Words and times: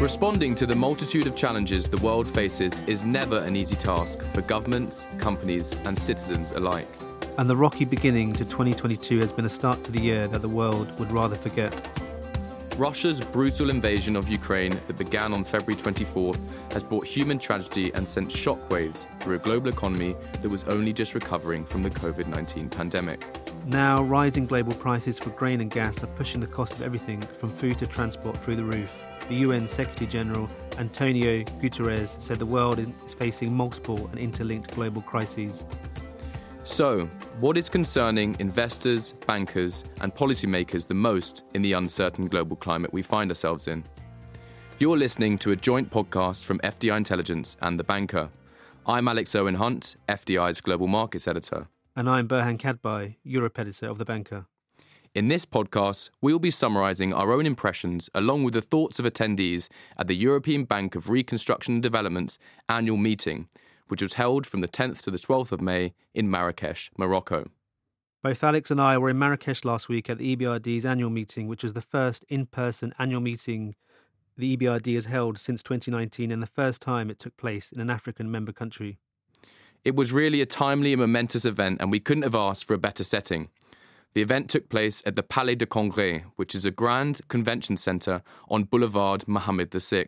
Responding 0.00 0.54
to 0.54 0.64
the 0.64 0.76
multitude 0.76 1.26
of 1.26 1.34
challenges 1.34 1.88
the 1.88 1.96
world 2.04 2.28
faces 2.32 2.78
is 2.86 3.04
never 3.04 3.40
an 3.40 3.56
easy 3.56 3.74
task 3.74 4.22
for 4.32 4.42
governments, 4.42 5.04
companies, 5.18 5.72
and 5.86 5.98
citizens 5.98 6.52
alike. 6.52 6.86
And 7.36 7.50
the 7.50 7.56
rocky 7.56 7.84
beginning 7.84 8.32
to 8.34 8.44
2022 8.44 9.18
has 9.18 9.32
been 9.32 9.44
a 9.44 9.48
start 9.48 9.82
to 9.84 9.90
the 9.90 10.00
year 10.00 10.28
that 10.28 10.40
the 10.40 10.48
world 10.48 10.88
would 11.00 11.10
rather 11.10 11.34
forget. 11.34 11.74
Russia's 12.78 13.20
brutal 13.20 13.70
invasion 13.70 14.14
of 14.14 14.28
Ukraine 14.28 14.78
that 14.86 14.96
began 14.96 15.34
on 15.34 15.42
February 15.42 15.74
24th 15.82 16.72
has 16.72 16.84
brought 16.84 17.04
human 17.04 17.40
tragedy 17.40 17.92
and 17.94 18.06
sent 18.06 18.28
shockwaves 18.28 19.04
through 19.18 19.34
a 19.34 19.40
global 19.40 19.68
economy 19.68 20.14
that 20.42 20.48
was 20.48 20.62
only 20.68 20.92
just 20.92 21.14
recovering 21.14 21.64
from 21.64 21.82
the 21.82 21.90
COVID 21.90 22.28
19 22.28 22.70
pandemic. 22.70 23.26
Now, 23.66 24.04
rising 24.04 24.46
global 24.46 24.74
prices 24.74 25.18
for 25.18 25.30
grain 25.30 25.60
and 25.60 25.72
gas 25.72 26.04
are 26.04 26.14
pushing 26.18 26.40
the 26.40 26.46
cost 26.46 26.74
of 26.74 26.82
everything 26.82 27.20
from 27.20 27.48
food 27.48 27.80
to 27.80 27.86
transport 27.88 28.36
through 28.36 28.54
the 28.54 28.62
roof. 28.62 29.07
The 29.28 29.34
UN 29.36 29.68
Secretary 29.68 30.06
General 30.06 30.48
Antonio 30.78 31.42
Guterres 31.60 32.18
said 32.18 32.38
the 32.38 32.46
world 32.46 32.78
is 32.78 33.12
facing 33.12 33.54
multiple 33.54 34.08
and 34.08 34.18
interlinked 34.18 34.74
global 34.74 35.02
crises. 35.02 35.62
So, 36.64 37.04
what 37.38 37.58
is 37.58 37.68
concerning 37.68 38.36
investors, 38.40 39.12
bankers, 39.26 39.84
and 40.00 40.14
policymakers 40.14 40.86
the 40.86 40.94
most 40.94 41.44
in 41.52 41.60
the 41.60 41.74
uncertain 41.74 42.26
global 42.26 42.56
climate 42.56 42.90
we 42.90 43.02
find 43.02 43.30
ourselves 43.30 43.68
in? 43.68 43.84
You're 44.78 44.96
listening 44.96 45.36
to 45.38 45.50
a 45.50 45.56
joint 45.56 45.90
podcast 45.90 46.44
from 46.44 46.58
FDI 46.60 46.96
Intelligence 46.96 47.58
and 47.60 47.78
The 47.78 47.84
Banker. 47.84 48.30
I'm 48.86 49.08
Alex 49.08 49.34
Irwin-Hunt, 49.34 49.96
FDI's 50.08 50.62
Global 50.62 50.86
Markets 50.86 51.28
Editor. 51.28 51.68
And 51.94 52.08
I'm 52.08 52.28
Burhan 52.28 52.58
Khadbai, 52.58 53.16
Europe 53.24 53.58
Editor 53.58 53.88
of 53.88 53.98
The 53.98 54.06
Banker. 54.06 54.46
In 55.14 55.28
this 55.28 55.46
podcast, 55.46 56.10
we 56.20 56.32
will 56.32 56.38
be 56.38 56.50
summarising 56.50 57.14
our 57.14 57.32
own 57.32 57.46
impressions 57.46 58.10
along 58.14 58.44
with 58.44 58.52
the 58.52 58.60
thoughts 58.60 58.98
of 58.98 59.06
attendees 59.06 59.68
at 59.96 60.06
the 60.06 60.14
European 60.14 60.64
Bank 60.64 60.94
of 60.94 61.08
Reconstruction 61.08 61.74
and 61.74 61.82
Development's 61.82 62.38
annual 62.68 62.98
meeting, 62.98 63.48
which 63.88 64.02
was 64.02 64.14
held 64.14 64.46
from 64.46 64.60
the 64.60 64.68
10th 64.68 65.00
to 65.02 65.10
the 65.10 65.18
12th 65.18 65.50
of 65.50 65.62
May 65.62 65.94
in 66.12 66.30
Marrakesh, 66.30 66.90
Morocco. 66.98 67.46
Both 68.22 68.44
Alex 68.44 68.70
and 68.70 68.80
I 68.80 68.98
were 68.98 69.08
in 69.08 69.18
Marrakesh 69.18 69.64
last 69.64 69.88
week 69.88 70.10
at 70.10 70.18
the 70.18 70.36
EBRD's 70.36 70.84
annual 70.84 71.10
meeting, 71.10 71.48
which 71.48 71.62
was 71.62 71.72
the 71.72 71.80
first 71.80 72.24
in 72.28 72.44
person 72.44 72.92
annual 72.98 73.22
meeting 73.22 73.74
the 74.36 74.56
EBRD 74.56 74.94
has 74.94 75.06
held 75.06 75.38
since 75.38 75.62
2019 75.62 76.30
and 76.30 76.42
the 76.42 76.46
first 76.46 76.82
time 76.82 77.10
it 77.10 77.18
took 77.18 77.36
place 77.36 77.72
in 77.72 77.80
an 77.80 77.90
African 77.90 78.30
member 78.30 78.52
country. 78.52 78.98
It 79.84 79.96
was 79.96 80.12
really 80.12 80.40
a 80.42 80.46
timely 80.46 80.92
and 80.92 81.00
momentous 81.00 81.44
event, 81.44 81.80
and 81.80 81.90
we 81.90 81.98
couldn't 81.98 82.24
have 82.24 82.34
asked 82.34 82.64
for 82.64 82.74
a 82.74 82.78
better 82.78 83.04
setting. 83.04 83.48
The 84.14 84.22
event 84.22 84.48
took 84.48 84.68
place 84.68 85.02
at 85.04 85.16
the 85.16 85.22
Palais 85.22 85.56
de 85.56 85.66
Congrès, 85.66 86.24
which 86.36 86.54
is 86.54 86.64
a 86.64 86.70
grand 86.70 87.20
convention 87.28 87.76
centre 87.76 88.22
on 88.48 88.64
Boulevard 88.64 89.28
Mohammed 89.28 89.70
VI. 89.72 90.06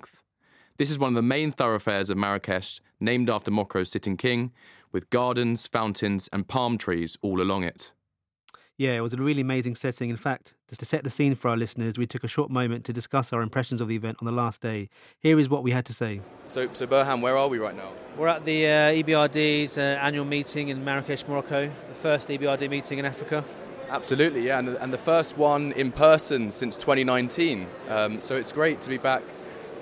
This 0.79 0.91
is 0.91 0.99
one 0.99 1.11
of 1.11 1.15
the 1.15 1.23
main 1.23 1.53
thoroughfares 1.53 2.09
of 2.09 2.17
Marrakesh, 2.17 2.81
named 2.99 3.29
after 3.29 3.51
Morocco's 3.51 3.91
sitting 3.91 4.17
king, 4.17 4.53
with 4.93 5.11
gardens, 5.11 5.67
fountains, 5.67 6.29
and 6.33 6.49
palm 6.49 6.79
trees 6.79 7.19
all 7.21 7.41
along 7.41 7.65
it. 7.65 7.93
Yeah, 8.79 8.93
it 8.93 9.01
was 9.01 9.13
a 9.13 9.19
really 9.19 9.43
amazing 9.43 9.75
setting. 9.75 10.09
In 10.09 10.17
fact, 10.17 10.55
just 10.71 10.81
to 10.81 10.87
set 10.87 11.05
the 11.05 11.11
scene 11.11 11.35
for 11.35 11.51
our 11.51 11.57
listeners, 11.59 11.99
we 11.99 12.07
took 12.07 12.25
a 12.25 12.29
short 12.29 12.51
moment 12.51 12.87
to 12.87 12.95
discuss 12.95 13.31
our 13.31 13.43
impressions 13.43 13.83
of 13.83 13.89
the 13.89 13.95
event 13.95 14.17
on 14.23 14.25
the 14.25 14.33
last 14.33 14.63
day. 14.63 14.89
Here 15.19 15.39
is 15.39 15.51
what 15.51 15.63
we 15.63 15.71
had 15.71 15.85
to 15.85 15.93
say. 15.93 16.23
So, 16.47 16.67
so 16.73 16.87
Burhan, 16.87 17.21
where 17.21 17.37
are 17.37 17.49
we 17.49 17.59
right 17.59 17.77
now? 17.77 17.93
We're 18.17 18.29
at 18.29 18.47
the 18.47 18.67
uh, 18.67 18.71
EBRD's 18.71 19.77
uh, 19.77 19.99
annual 20.01 20.25
meeting 20.25 20.69
in 20.69 20.83
Marrakesh, 20.83 21.29
Morocco, 21.29 21.67
the 21.67 21.95
first 21.97 22.31
EBRD 22.31 22.71
meeting 22.71 22.99
in 22.99 23.05
Africa. 23.05 23.45
Absolutely, 23.91 24.47
yeah, 24.47 24.59
and 24.59 24.69
the, 24.69 24.83
and 24.83 24.93
the 24.93 24.99
first 24.99 25.37
one 25.37 25.73
in 25.73 25.93
person 25.93 26.51
since 26.51 26.77
2019. 26.77 27.67
Um, 27.89 28.21
so 28.21 28.37
it's 28.37 28.53
great 28.53 28.81
to 28.83 28.89
be 28.89 28.99
back 28.99 29.23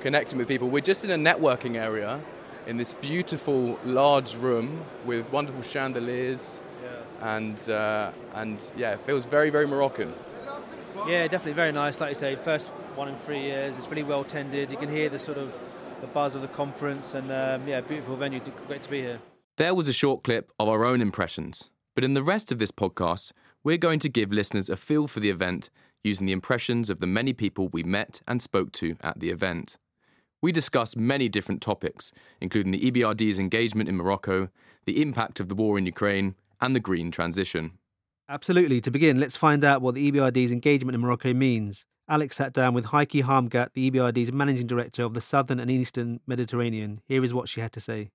connecting 0.01 0.39
with 0.39 0.49
people. 0.49 0.69
We're 0.69 0.81
just 0.81 1.05
in 1.05 1.11
a 1.11 1.33
networking 1.33 1.77
area 1.77 2.21
in 2.67 2.77
this 2.77 2.95
beautiful 2.95 3.79
large 3.85 4.35
room 4.35 4.83
with 5.05 5.31
wonderful 5.31 5.63
chandeliers 5.63 6.63
and 7.21 7.69
uh, 7.69 8.11
and 8.35 8.73
yeah, 8.77 8.93
it 8.93 9.01
feels 9.01 9.27
very 9.27 9.51
very 9.51 9.67
Moroccan. 9.67 10.15
Yeah, 11.07 11.23
definitely 11.29 11.53
very 11.53 11.73
nice. 11.73 12.01
Like 12.01 12.11
you 12.11 12.15
say, 12.15 12.37
first 12.37 12.69
one 12.97 13.09
in 13.09 13.17
three 13.17 13.41
years. 13.41 13.77
It's 13.77 13.89
really 13.89 14.03
well 14.03 14.25
tended. 14.25 14.71
You 14.71 14.77
can 14.77 14.89
hear 14.89 15.09
the 15.09 15.19
sort 15.19 15.39
of 15.39 15.57
the 16.01 16.07
buzz 16.07 16.35
of 16.35 16.43
the 16.43 16.49
conference, 16.49 17.15
and 17.15 17.31
um, 17.31 17.67
yeah, 17.69 17.81
beautiful 17.81 18.17
venue. 18.17 18.41
Great 18.67 18.83
to 18.83 18.91
be 18.91 19.01
here. 19.01 19.19
There 19.57 19.75
was 19.75 19.89
a 19.89 19.93
short 19.93 20.23
clip 20.23 20.53
of 20.59 20.69
our 20.69 20.85
own 20.85 21.01
impressions, 21.01 21.71
but 21.95 22.05
in 22.05 22.15
the 22.15 22.23
rest 22.23 22.53
of 22.53 22.59
this 22.59 22.71
podcast, 22.71 23.33
we're 23.69 23.77
going 23.77 23.99
to 23.99 24.09
give 24.09 24.33
listeners 24.33 24.71
a 24.71 24.79
feel 24.79 25.07
for 25.07 25.21
the 25.21 25.29
event 25.29 25.69
using 26.03 26.25
the 26.25 26.33
impressions 26.33 26.89
of 26.89 27.01
the 27.01 27.07
many 27.07 27.35
people 27.35 27.69
we 27.69 27.83
met 27.83 28.23
and 28.27 28.41
spoke 28.41 28.73
to 28.73 28.97
at 29.03 29.21
the 29.21 29.29
event. 29.29 29.77
We 30.41 30.53
discuss 30.53 30.97
many 30.97 31.29
different 31.29 31.61
topics, 31.61 32.11
including 32.41 32.73
the 32.73 32.91
EBRD's 32.91 33.39
engagement 33.39 33.91
in 33.91 33.97
Morocco, 33.97 34.49
the 34.87 35.03
impact 35.03 35.39
of 35.39 35.51
the 35.51 35.55
war 35.55 35.77
in 35.77 35.85
Ukraine, 35.85 36.35
and 36.63 36.75
the 36.75 36.81
green 36.81 37.11
transition. 37.11 37.73
Absolutely. 38.27 38.81
To 38.81 38.91
begin, 38.91 39.21
let's 39.21 39.37
find 39.37 39.63
out 39.63 39.83
what 39.83 39.95
the 39.95 40.11
EBRD's 40.11 40.51
engagement 40.51 40.95
in 40.95 41.03
Morocco 41.03 41.35
means. 41.35 41.85
Alex 42.09 42.37
sat 42.37 42.55
down 42.55 42.73
with 42.73 42.87
Heike 42.87 43.23
Harmgat, 43.23 43.75
the 43.75 43.91
EBRD's 43.91 44.33
managing 44.33 44.67
director 44.67 45.03
of 45.03 45.13
the 45.13 45.21
Southern 45.21 45.61
and 45.61 45.71
Eastern 45.71 46.21
Mediterranean. 46.27 47.03
Here 47.05 47.23
is 47.23 47.35
what 47.35 47.51
she 47.51 47.61
had 47.61 47.75
to 47.75 47.81
say. 47.81 48.09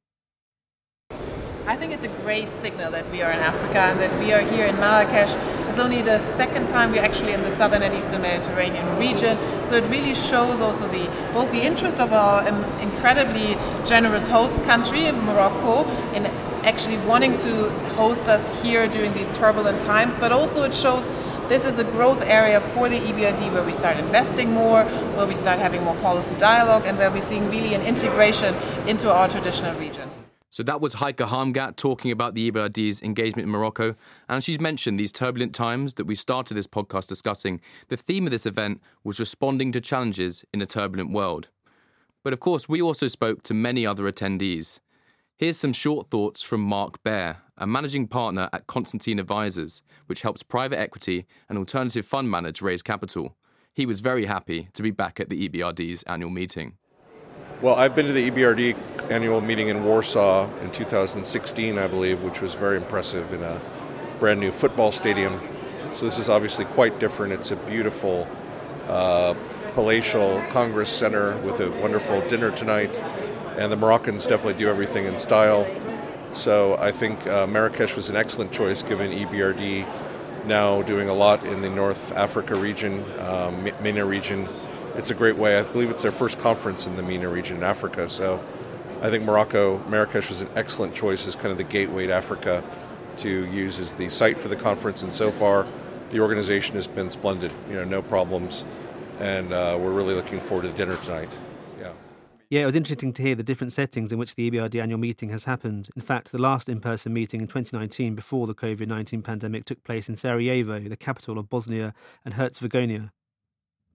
I 1.65 1.77
think 1.77 1.93
it's 1.93 2.03
a 2.03 2.09
great 2.23 2.51
signal 2.51 2.91
that 2.91 3.09
we 3.09 3.21
are 3.21 3.31
in 3.31 3.39
Africa 3.39 3.79
and 3.79 3.99
that 4.01 4.19
we 4.19 4.33
are 4.33 4.41
here 4.41 4.65
in 4.65 4.75
Marrakesh. 4.81 5.33
It's 5.69 5.79
only 5.79 6.01
the 6.01 6.19
second 6.35 6.67
time 6.67 6.91
we're 6.91 7.01
actually 7.01 7.31
in 7.31 7.41
the 7.41 7.55
southern 7.55 7.81
and 7.83 7.95
eastern 7.95 8.21
Mediterranean 8.21 8.97
region, 8.97 9.37
so 9.69 9.75
it 9.75 9.85
really 9.89 10.13
shows 10.13 10.59
also 10.59 10.89
the 10.89 11.07
both 11.31 11.49
the 11.53 11.61
interest 11.61 12.01
of 12.01 12.11
our 12.11 12.45
um, 12.45 12.63
incredibly 12.81 13.55
generous 13.85 14.27
host 14.27 14.61
country, 14.65 15.09
Morocco, 15.13 15.89
in 16.11 16.25
actually 16.65 16.97
wanting 17.07 17.33
to 17.35 17.69
host 17.95 18.27
us 18.27 18.61
here 18.61 18.85
during 18.89 19.13
these 19.13 19.29
turbulent 19.29 19.81
times, 19.81 20.13
but 20.19 20.33
also 20.33 20.63
it 20.63 20.75
shows 20.75 21.07
this 21.47 21.63
is 21.65 21.79
a 21.79 21.85
growth 21.85 22.21
area 22.23 22.59
for 22.59 22.89
the 22.89 22.99
EBRD 22.99 23.53
where 23.53 23.63
we 23.63 23.71
start 23.71 23.97
investing 23.97 24.51
more, 24.51 24.83
where 25.15 25.27
we 25.27 25.35
start 25.35 25.59
having 25.59 25.81
more 25.83 25.95
policy 25.95 26.35
dialogue, 26.35 26.83
and 26.85 26.97
where 26.97 27.09
we're 27.09 27.21
seeing 27.21 27.49
really 27.49 27.73
an 27.73 27.81
integration 27.83 28.53
into 28.85 29.09
our 29.09 29.29
traditional 29.29 29.73
region. 29.79 30.09
So 30.53 30.61
that 30.61 30.81
was 30.81 30.93
Heike 30.93 31.17
Harmgat 31.17 31.77
talking 31.77 32.11
about 32.11 32.35
the 32.35 32.51
EBRD's 32.51 33.01
engagement 33.01 33.47
in 33.47 33.49
Morocco. 33.49 33.95
And 34.29 34.43
she's 34.43 34.59
mentioned 34.59 34.99
these 34.99 35.11
turbulent 35.11 35.55
times 35.55 35.95
that 35.95 36.05
we 36.05 36.13
started 36.13 36.53
this 36.53 36.67
podcast 36.67 37.07
discussing. 37.07 37.59
The 37.87 37.97
theme 37.97 38.27
of 38.27 38.31
this 38.31 38.45
event 38.45 38.79
was 39.03 39.19
responding 39.19 39.71
to 39.71 39.81
challenges 39.81 40.45
in 40.53 40.61
a 40.61 40.67
turbulent 40.67 41.11
world. 41.11 41.49
But 42.23 42.33
of 42.33 42.39
course, 42.39 42.69
we 42.69 42.83
also 42.83 43.07
spoke 43.07 43.41
to 43.43 43.55
many 43.55 43.83
other 43.83 44.03
attendees. 44.03 44.79
Here's 45.37 45.57
some 45.57 45.73
short 45.73 46.11
thoughts 46.11 46.43
from 46.43 46.61
Mark 46.61 47.01
Baer, 47.01 47.37
a 47.57 47.65
managing 47.65 48.07
partner 48.07 48.47
at 48.53 48.67
Constantine 48.67 49.17
Advisors, 49.17 49.81
which 50.05 50.21
helps 50.21 50.43
private 50.43 50.77
equity 50.77 51.25
and 51.49 51.57
alternative 51.57 52.05
fund 52.05 52.29
managers 52.29 52.61
raise 52.61 52.83
capital. 52.83 53.35
He 53.73 53.87
was 53.87 54.01
very 54.01 54.25
happy 54.25 54.69
to 54.73 54.83
be 54.83 54.91
back 54.91 55.19
at 55.19 55.29
the 55.29 55.49
EBRD's 55.49 56.03
annual 56.03 56.29
meeting. 56.29 56.77
Well, 57.63 57.75
I've 57.75 57.95
been 57.95 58.07
to 58.07 58.11
the 58.11 58.29
EBRD 58.29 59.09
annual 59.09 59.39
meeting 59.39 59.69
in 59.69 59.85
Warsaw 59.85 60.49
in 60.59 60.69
2016, 60.71 61.77
I 61.77 61.87
believe, 61.87 62.21
which 62.21 62.41
was 62.41 62.55
very 62.55 62.75
impressive 62.75 63.31
in 63.31 63.41
a 63.41 63.57
brand 64.19 64.41
new 64.41 64.51
football 64.51 64.91
stadium. 64.91 65.39
So 65.93 66.03
this 66.03 66.19
is 66.19 66.27
obviously 66.27 66.65
quite 66.65 66.99
different. 66.99 67.31
It's 67.31 67.51
a 67.51 67.55
beautiful 67.55 68.27
uh, 68.89 69.35
palatial 69.67 70.43
Congress 70.49 70.89
Center 70.89 71.37
with 71.37 71.61
a 71.61 71.71
wonderful 71.81 72.19
dinner 72.27 72.51
tonight, 72.51 73.01
and 73.57 73.71
the 73.71 73.77
Moroccans 73.77 74.27
definitely 74.27 74.61
do 74.61 74.67
everything 74.67 75.05
in 75.05 75.17
style. 75.17 75.65
So 76.33 76.75
I 76.79 76.91
think 76.91 77.25
uh, 77.27 77.47
Marrakesh 77.47 77.95
was 77.95 78.09
an 78.09 78.17
excellent 78.17 78.51
choice 78.51 78.83
given 78.83 79.09
EBRD 79.09 79.87
now 80.47 80.81
doing 80.81 81.07
a 81.07 81.13
lot 81.13 81.45
in 81.45 81.61
the 81.61 81.69
North 81.69 82.11
Africa 82.11 82.55
region, 82.55 83.05
um, 83.21 83.71
MENA 83.81 84.05
region, 84.05 84.49
it's 84.95 85.09
a 85.09 85.13
great 85.13 85.37
way. 85.37 85.57
I 85.57 85.63
believe 85.63 85.89
it's 85.89 86.03
their 86.03 86.11
first 86.11 86.39
conference 86.39 86.87
in 86.87 86.95
the 86.95 87.03
MENA 87.03 87.29
region 87.29 87.57
in 87.57 87.63
Africa. 87.63 88.07
So 88.07 88.43
I 89.01 89.09
think 89.09 89.23
Morocco, 89.23 89.79
Marrakesh 89.89 90.29
was 90.29 90.41
an 90.41 90.49
excellent 90.55 90.95
choice 90.95 91.27
as 91.27 91.35
kind 91.35 91.49
of 91.49 91.57
the 91.57 91.63
gateway 91.63 92.07
to 92.07 92.13
Africa 92.13 92.63
to 93.17 93.45
use 93.47 93.79
as 93.79 93.93
the 93.93 94.09
site 94.09 94.37
for 94.37 94.47
the 94.47 94.55
conference. 94.55 95.01
And 95.01 95.11
so 95.11 95.31
far, 95.31 95.67
the 96.09 96.19
organization 96.19 96.75
has 96.75 96.87
been 96.87 97.09
splendid. 97.09 97.51
You 97.69 97.75
know, 97.75 97.83
no 97.83 98.01
problems, 98.01 98.65
and 99.19 99.51
uh, 99.51 99.77
we're 99.79 99.91
really 99.91 100.13
looking 100.13 100.39
forward 100.39 100.63
to 100.63 100.71
dinner 100.71 100.95
tonight. 100.97 101.35
Yeah. 101.79 101.91
Yeah, 102.49 102.61
it 102.61 102.65
was 102.65 102.75
interesting 102.75 103.13
to 103.13 103.21
hear 103.21 103.35
the 103.35 103.43
different 103.43 103.73
settings 103.73 104.11
in 104.11 104.19
which 104.19 104.35
the 104.35 104.49
EBRD 104.49 104.81
annual 104.81 104.99
meeting 104.99 105.29
has 105.29 105.45
happened. 105.45 105.89
In 105.95 106.01
fact, 106.01 106.31
the 106.31 106.37
last 106.37 106.69
in 106.69 106.79
person 106.79 107.13
meeting 107.13 107.41
in 107.41 107.47
2019 107.47 108.15
before 108.15 108.45
the 108.45 108.55
COVID 108.55 108.87
19 108.87 109.23
pandemic 109.23 109.65
took 109.65 109.83
place 109.83 110.07
in 110.07 110.15
Sarajevo, 110.15 110.79
the 110.79 110.95
capital 110.95 111.39
of 111.39 111.49
Bosnia 111.49 111.93
and 112.23 112.35
Herzegovina 112.35 113.11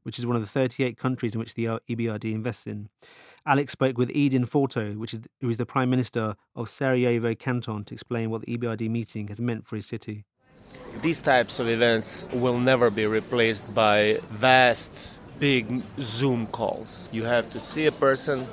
which 0.09 0.19
is 0.19 0.25
one 0.25 0.37
of 0.37 0.41
the 0.41 0.49
38 0.49 0.97
countries 0.97 1.35
in 1.35 1.39
which 1.39 1.53
the 1.53 1.67
EBRD 1.67 2.33
invests 2.33 2.67
in. 2.67 2.89
Alex 3.45 3.73
spoke 3.73 3.99
with 3.99 4.09
Edin 4.15 4.47
Forto, 4.47 4.97
which 4.97 5.13
is, 5.13 5.21
who 5.43 5.51
is 5.51 5.59
the 5.59 5.67
Prime 5.67 5.91
Minister 5.91 6.35
of 6.57 6.71
Sarajevo 6.71 7.35
Canton, 7.35 7.85
to 7.85 7.93
explain 7.93 8.31
what 8.31 8.41
the 8.41 8.57
EBRD 8.57 8.89
meeting 8.89 9.29
has 9.29 9.39
meant 9.39 9.67
for 9.67 9.77
his 9.77 9.85
city. 9.85 10.25
These 11.03 11.21
types 11.21 11.59
of 11.59 11.69
events 11.69 12.27
will 12.33 12.59
never 12.59 12.89
be 12.89 13.05
replaced 13.05 13.75
by 13.75 14.19
vast 14.31 15.21
big 15.39 15.83
Zoom 16.01 16.47
calls. 16.47 17.11
You 17.13 17.25
have 17.25 17.53
to 17.53 17.61
see 17.61 17.85
a 17.85 17.93
person, 17.93 18.47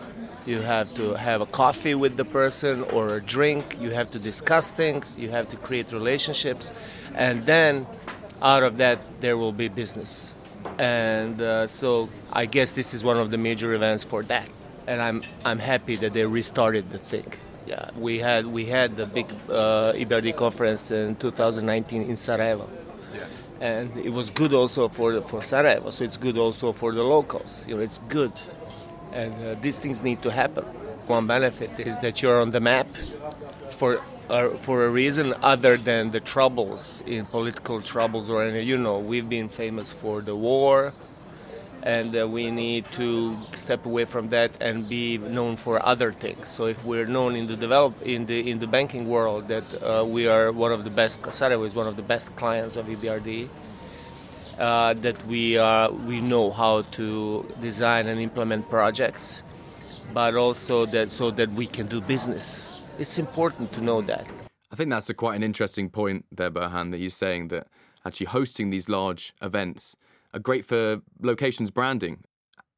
you 0.45 0.59
have 0.59 0.93
to 0.95 1.13
have 1.13 1.39
a 1.39 1.45
coffee 1.45 1.95
with 1.95 2.17
the 2.17 2.25
person 2.25 2.83
or 2.91 3.13
a 3.13 3.21
drink, 3.23 3.77
you 3.79 3.91
have 3.91 4.11
to 4.11 4.19
discuss 4.19 4.71
things, 4.71 5.17
you 5.17 5.29
have 5.29 5.47
to 5.51 5.55
create 5.55 5.93
relationships, 5.93 6.73
and 7.13 7.45
then 7.45 7.87
out 8.41 8.63
of 8.63 8.75
that, 8.79 8.99
there 9.21 9.37
will 9.37 9.53
be 9.53 9.69
business. 9.69 10.34
And 10.79 11.41
uh, 11.41 11.67
so 11.67 12.09
I 12.33 12.45
guess 12.45 12.73
this 12.73 12.93
is 12.93 13.03
one 13.03 13.17
of 13.19 13.31
the 13.31 13.37
major 13.37 13.73
events 13.73 14.03
for 14.03 14.23
that. 14.23 14.49
And 14.87 15.01
I'm, 15.01 15.23
I'm 15.43 15.59
happy 15.59 15.95
that 15.97 16.13
they 16.13 16.25
restarted 16.25 16.89
the 16.91 16.97
thing. 16.97 17.31
Yeah, 17.67 17.89
we 17.97 18.19
had 18.19 18.45
we 18.45 18.65
had 18.67 18.95
the 18.95 19.07
big 19.07 19.25
uh, 19.49 19.93
EBRD 19.93 20.35
conference 20.35 20.91
in 20.91 21.15
2019 21.15 22.03
in 22.03 22.15
Sarajevo 22.15 22.69
Yes. 23.11 23.49
and 23.59 23.95
it 23.97 24.11
was 24.13 24.29
good 24.29 24.53
also 24.53 24.87
for 24.87 25.19
for 25.21 25.41
Sarajevo. 25.41 25.89
So 25.89 26.03
it's 26.03 26.17
good 26.17 26.37
also 26.37 26.71
for 26.73 26.91
the 26.93 27.01
locals. 27.01 27.63
You 27.67 27.75
know, 27.77 27.81
it's 27.81 27.97
good, 28.07 28.33
and 29.13 29.33
uh, 29.33 29.55
these 29.61 29.79
things 29.79 30.03
need 30.03 30.21
to 30.21 30.29
happen. 30.29 30.63
One 31.07 31.25
benefit 31.25 31.79
is 31.79 31.97
that 31.99 32.21
you're 32.21 32.39
on 32.39 32.51
the 32.51 32.59
map 32.59 32.87
for 33.71 33.99
uh, 34.29 34.49
for 34.49 34.85
a 34.85 34.89
reason 34.89 35.33
other 35.41 35.77
than 35.77 36.11
the 36.11 36.19
troubles 36.19 37.03
in 37.05 37.25
political 37.25 37.81
troubles 37.81 38.29
or 38.29 38.43
any. 38.43 38.61
You 38.61 38.77
know, 38.77 38.99
we've 38.99 39.29
been 39.29 39.49
famous 39.49 39.93
for 39.93 40.21
the 40.21 40.35
war, 40.35 40.93
and 41.83 42.15
uh, 42.17 42.27
we 42.27 42.49
need 42.49 42.85
to 42.95 43.35
step 43.53 43.85
away 43.85 44.05
from 44.05 44.29
that 44.29 44.51
and 44.59 44.87
be 44.89 45.17
known 45.17 45.55
for 45.55 45.83
other 45.85 46.11
things. 46.11 46.47
So 46.47 46.65
if 46.65 46.83
we're 46.83 47.05
known 47.05 47.35
in 47.35 47.47
the 47.47 47.55
develop 47.55 48.01
in 48.01 48.25
the 48.25 48.49
in 48.49 48.59
the 48.59 48.67
banking 48.67 49.07
world 49.07 49.47
that 49.47 49.63
uh, 49.83 50.05
we 50.07 50.27
are 50.27 50.51
one 50.51 50.71
of 50.71 50.83
the 50.83 50.89
best, 50.89 51.19
Sarajevo 51.31 51.63
is 51.63 51.75
one 51.75 51.87
of 51.87 51.95
the 51.95 52.03
best 52.03 52.35
clients 52.35 52.75
of 52.75 52.87
EBRD. 52.87 53.47
Uh, 54.57 54.93
that 54.93 55.21
we 55.25 55.57
are 55.57 55.91
we 55.91 56.21
know 56.21 56.49
how 56.49 56.81
to 56.83 57.45
design 57.59 58.07
and 58.07 58.21
implement 58.21 58.69
projects, 58.69 59.43
but 60.13 60.33
also 60.35 60.85
that 60.85 61.11
so 61.11 61.29
that 61.29 61.49
we 61.51 61.67
can 61.67 61.87
do 61.87 61.99
business. 62.01 62.74
It's 62.97 63.17
important 63.17 63.73
to 63.73 63.81
know 63.81 64.01
that. 64.03 64.29
I 64.71 64.75
think 64.75 64.89
that's 64.89 65.09
a 65.09 65.13
quite 65.13 65.35
an 65.35 65.43
interesting 65.43 65.89
point 65.89 66.25
there, 66.31 66.49
Burhan, 66.49 66.91
that 66.91 66.99
you're 66.99 67.09
saying 67.09 67.49
that 67.49 67.67
actually 68.05 68.27
hosting 68.27 68.69
these 68.69 68.87
large 68.87 69.33
events 69.41 69.95
are 70.33 70.39
great 70.39 70.65
for 70.65 71.01
locations 71.21 71.71
branding 71.71 72.23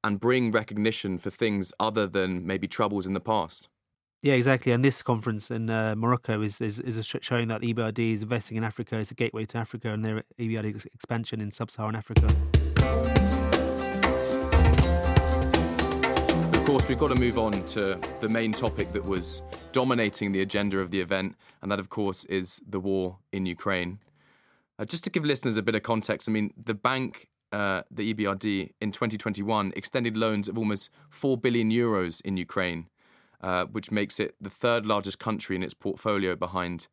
and 0.03 0.19
bring 0.19 0.51
recognition 0.51 1.17
for 1.17 1.29
things 1.29 1.71
other 1.79 2.07
than 2.07 2.45
maybe 2.45 2.67
troubles 2.67 3.05
in 3.05 3.13
the 3.13 3.19
past. 3.19 3.69
Yeah, 4.23 4.33
exactly. 4.33 4.71
And 4.71 4.83
this 4.83 5.03
conference 5.03 5.51
in 5.51 5.69
uh, 5.69 5.93
Morocco 5.95 6.41
is, 6.41 6.59
is 6.61 6.79
is 6.79 7.05
showing 7.21 7.47
that 7.49 7.61
EBRD 7.61 8.13
is 8.13 8.23
investing 8.23 8.57
in 8.57 8.63
Africa. 8.63 8.97
It's 8.97 9.11
a 9.11 9.15
gateway 9.15 9.45
to 9.45 9.57
Africa 9.59 9.91
and 9.91 10.03
their 10.03 10.23
EBRD 10.39 10.85
expansion 10.87 11.39
in 11.39 11.51
sub-Saharan 11.51 11.95
Africa. 11.95 12.27
Course, 16.77 16.89
we've 16.89 16.99
got 16.99 17.07
to 17.07 17.19
move 17.19 17.39
on 17.39 17.53
to 17.65 17.95
the 18.21 18.29
main 18.29 18.53
topic 18.53 18.91
that 18.91 19.03
was 19.03 19.41
dominating 19.71 20.31
the 20.31 20.41
agenda 20.41 20.77
of 20.77 20.91
the 20.91 21.01
event, 21.01 21.35
and 21.63 21.71
that, 21.71 21.79
of 21.79 21.89
course, 21.89 22.23
is 22.25 22.61
the 22.69 22.79
war 22.79 23.17
in 23.31 23.47
Ukraine. 23.47 23.97
Uh, 24.77 24.85
just 24.85 25.03
to 25.03 25.09
give 25.09 25.25
listeners 25.25 25.57
a 25.57 25.63
bit 25.63 25.73
of 25.73 25.81
context, 25.81 26.29
I 26.29 26.31
mean, 26.31 26.53
the 26.55 26.75
bank 26.75 27.29
uh, 27.51 27.81
the 27.89 28.13
EBRD 28.13 28.73
in 28.79 28.91
2021 28.91 29.73
extended 29.75 30.15
loans 30.15 30.47
of 30.47 30.55
almost 30.55 30.91
4 31.09 31.35
billion 31.35 31.71
euros 31.71 32.21
in 32.21 32.37
Ukraine, 32.37 32.85
uh, 33.41 33.65
which 33.65 33.89
makes 33.89 34.19
it 34.19 34.35
the 34.39 34.51
third 34.51 34.85
largest 34.85 35.17
country 35.17 35.55
in 35.55 35.63
its 35.63 35.73
portfolio 35.73 36.35
behind 36.35 36.89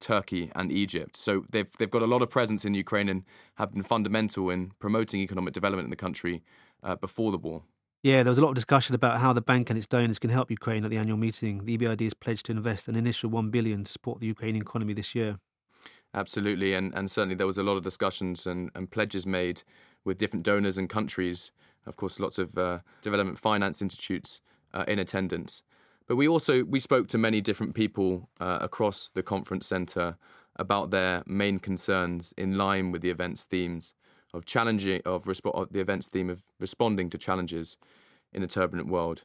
Turkey 0.00 0.50
and 0.56 0.72
Egypt. 0.72 1.16
So 1.16 1.44
they've, 1.52 1.70
they've 1.78 1.88
got 1.88 2.02
a 2.02 2.06
lot 2.06 2.22
of 2.22 2.30
presence 2.30 2.64
in 2.64 2.74
Ukraine 2.74 3.08
and 3.08 3.22
have 3.54 3.72
been 3.72 3.84
fundamental 3.84 4.50
in 4.50 4.72
promoting 4.80 5.20
economic 5.20 5.54
development 5.54 5.86
in 5.86 5.90
the 5.90 5.96
country 5.96 6.42
uh, 6.82 6.96
before 6.96 7.30
the 7.30 7.38
war. 7.38 7.62
Yeah, 8.02 8.22
there 8.22 8.30
was 8.30 8.38
a 8.38 8.42
lot 8.42 8.50
of 8.50 8.54
discussion 8.54 8.94
about 8.94 9.18
how 9.18 9.32
the 9.32 9.40
bank 9.40 9.70
and 9.70 9.76
its 9.76 9.88
donors 9.88 10.20
can 10.20 10.30
help 10.30 10.50
Ukraine 10.50 10.84
at 10.84 10.90
the 10.90 10.98
annual 10.98 11.16
meeting. 11.16 11.64
The 11.64 11.76
EBRD 11.76 12.02
has 12.02 12.14
pledged 12.14 12.46
to 12.46 12.52
invest 12.52 12.86
an 12.86 12.94
initial 12.94 13.28
1 13.28 13.50
billion 13.50 13.82
to 13.82 13.90
support 13.90 14.20
the 14.20 14.26
Ukrainian 14.26 14.62
economy 14.62 14.92
this 14.94 15.16
year. 15.16 15.40
Absolutely, 16.14 16.74
and, 16.74 16.94
and 16.94 17.10
certainly 17.10 17.34
there 17.34 17.46
was 17.46 17.58
a 17.58 17.62
lot 17.64 17.76
of 17.76 17.82
discussions 17.82 18.46
and, 18.46 18.70
and 18.76 18.90
pledges 18.90 19.26
made 19.26 19.62
with 20.04 20.16
different 20.16 20.44
donors 20.44 20.78
and 20.78 20.88
countries. 20.88 21.50
Of 21.86 21.96
course, 21.96 22.20
lots 22.20 22.38
of 22.38 22.56
uh, 22.56 22.78
development 23.02 23.38
finance 23.38 23.82
institutes 23.82 24.40
uh, 24.72 24.84
in 24.86 25.00
attendance. 25.00 25.62
But 26.06 26.16
we 26.16 26.28
also 26.28 26.64
we 26.64 26.80
spoke 26.80 27.08
to 27.08 27.18
many 27.18 27.40
different 27.40 27.74
people 27.74 28.30
uh, 28.40 28.58
across 28.60 29.10
the 29.10 29.22
conference 29.22 29.66
centre 29.66 30.16
about 30.56 30.90
their 30.90 31.22
main 31.26 31.58
concerns 31.58 32.32
in 32.38 32.56
line 32.56 32.92
with 32.92 33.02
the 33.02 33.10
event's 33.10 33.44
themes 33.44 33.92
of 34.34 34.44
challenging 34.44 35.00
of, 35.04 35.24
resp- 35.24 35.54
of 35.54 35.72
the 35.72 35.80
event's 35.80 36.08
theme 36.08 36.30
of 36.30 36.42
responding 36.60 37.10
to 37.10 37.18
challenges 37.18 37.76
in 38.32 38.42
a 38.42 38.46
turbulent 38.46 38.88
world. 38.88 39.24